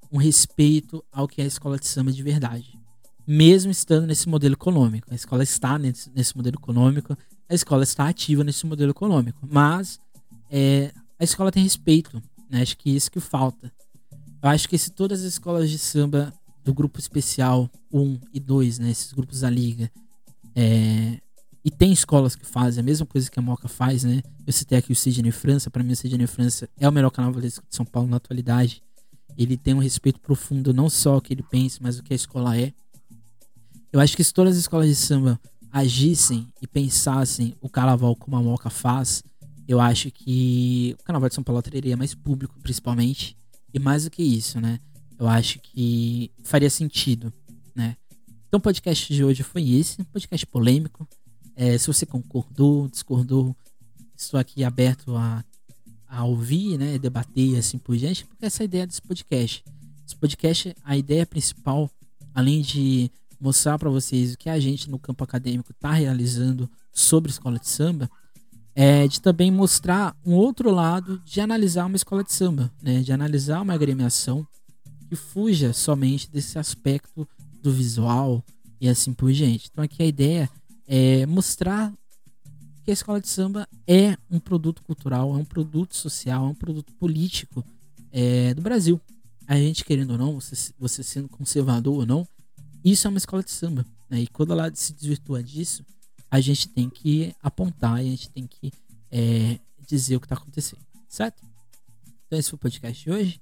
[0.09, 2.79] um respeito ao que é a escola de samba de verdade.
[3.27, 5.11] Mesmo estando nesse modelo econômico.
[5.11, 7.17] A escola está nesse, nesse modelo econômico,
[7.49, 9.37] a escola está ativa nesse modelo econômico.
[9.51, 9.99] Mas
[10.49, 12.61] é, a escola tem respeito, né?
[12.61, 13.69] Acho que isso que falta.
[14.41, 16.33] Eu acho que se todas as escolas de samba
[16.63, 18.91] do grupo especial 1 e 2, né?
[18.91, 19.91] Esses grupos da liga,
[20.55, 21.19] é,
[21.65, 24.21] e tem escolas que fazem a mesma coisa que a Moca faz, né?
[24.45, 27.65] Eu citei aqui o Sidney França, para mim o Sidney França é o melhor carnavalesco
[27.67, 28.83] de São Paulo na atualidade.
[29.35, 32.15] Ele tem um respeito profundo não só o que ele pensa, mas o que a
[32.15, 32.71] escola é.
[33.91, 35.41] Eu acho que se todas as escolas de samba
[35.71, 39.23] agissem e pensassem o carnaval como a Moca faz,
[39.67, 43.35] eu acho que o carnaval de São Paulo teria mais público, principalmente.
[43.73, 44.79] E mais do que isso, né?
[45.17, 47.33] Eu acho que faria sentido,
[47.73, 47.97] né?
[48.47, 51.07] Então o podcast de hoje foi esse, um podcast polêmico.
[51.55, 53.55] É, se você concordou, discordou,
[54.15, 55.43] estou aqui aberto a,
[56.07, 56.97] a ouvir, né?
[56.97, 59.63] Debater assim por diante, porque essa é a ideia desse podcast.
[60.05, 61.89] Esse podcast, a ideia principal,
[62.33, 67.31] além de mostrar para vocês o que a gente no campo acadêmico está realizando sobre
[67.31, 68.09] escola de samba,
[68.75, 73.01] é de também mostrar um outro lado de analisar uma escola de samba, né?
[73.01, 74.45] de analisar uma agremiação
[75.07, 77.27] que fuja somente desse aspecto
[77.61, 78.43] do visual
[78.81, 79.69] e assim por diante.
[79.71, 80.49] Então aqui a ideia
[80.87, 81.93] é mostrar
[82.83, 86.55] que a escola de samba é um produto cultural, é um produto social, é um
[86.55, 87.65] produto político
[88.11, 89.01] é, do Brasil.
[89.47, 92.27] A gente querendo ou não, você, você sendo conservador ou não,
[92.83, 93.85] isso é uma escola de samba.
[94.09, 94.21] Né?
[94.21, 95.83] E quando ela se desvirtua disso,
[96.29, 98.71] a gente tem que apontar e a gente tem que
[99.11, 101.43] é, dizer o que está acontecendo, certo?
[102.27, 103.41] Então esse foi o podcast de hoje.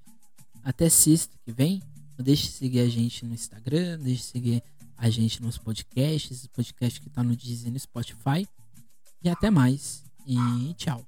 [0.63, 1.81] Até sexta que vem.
[2.17, 4.63] Não deixe de seguir a gente no Instagram, deixe de seguir
[5.03, 8.47] a gente nos podcasts, podcast que está no Disney no Spotify.
[9.21, 10.05] E até mais.
[10.25, 11.05] E tchau.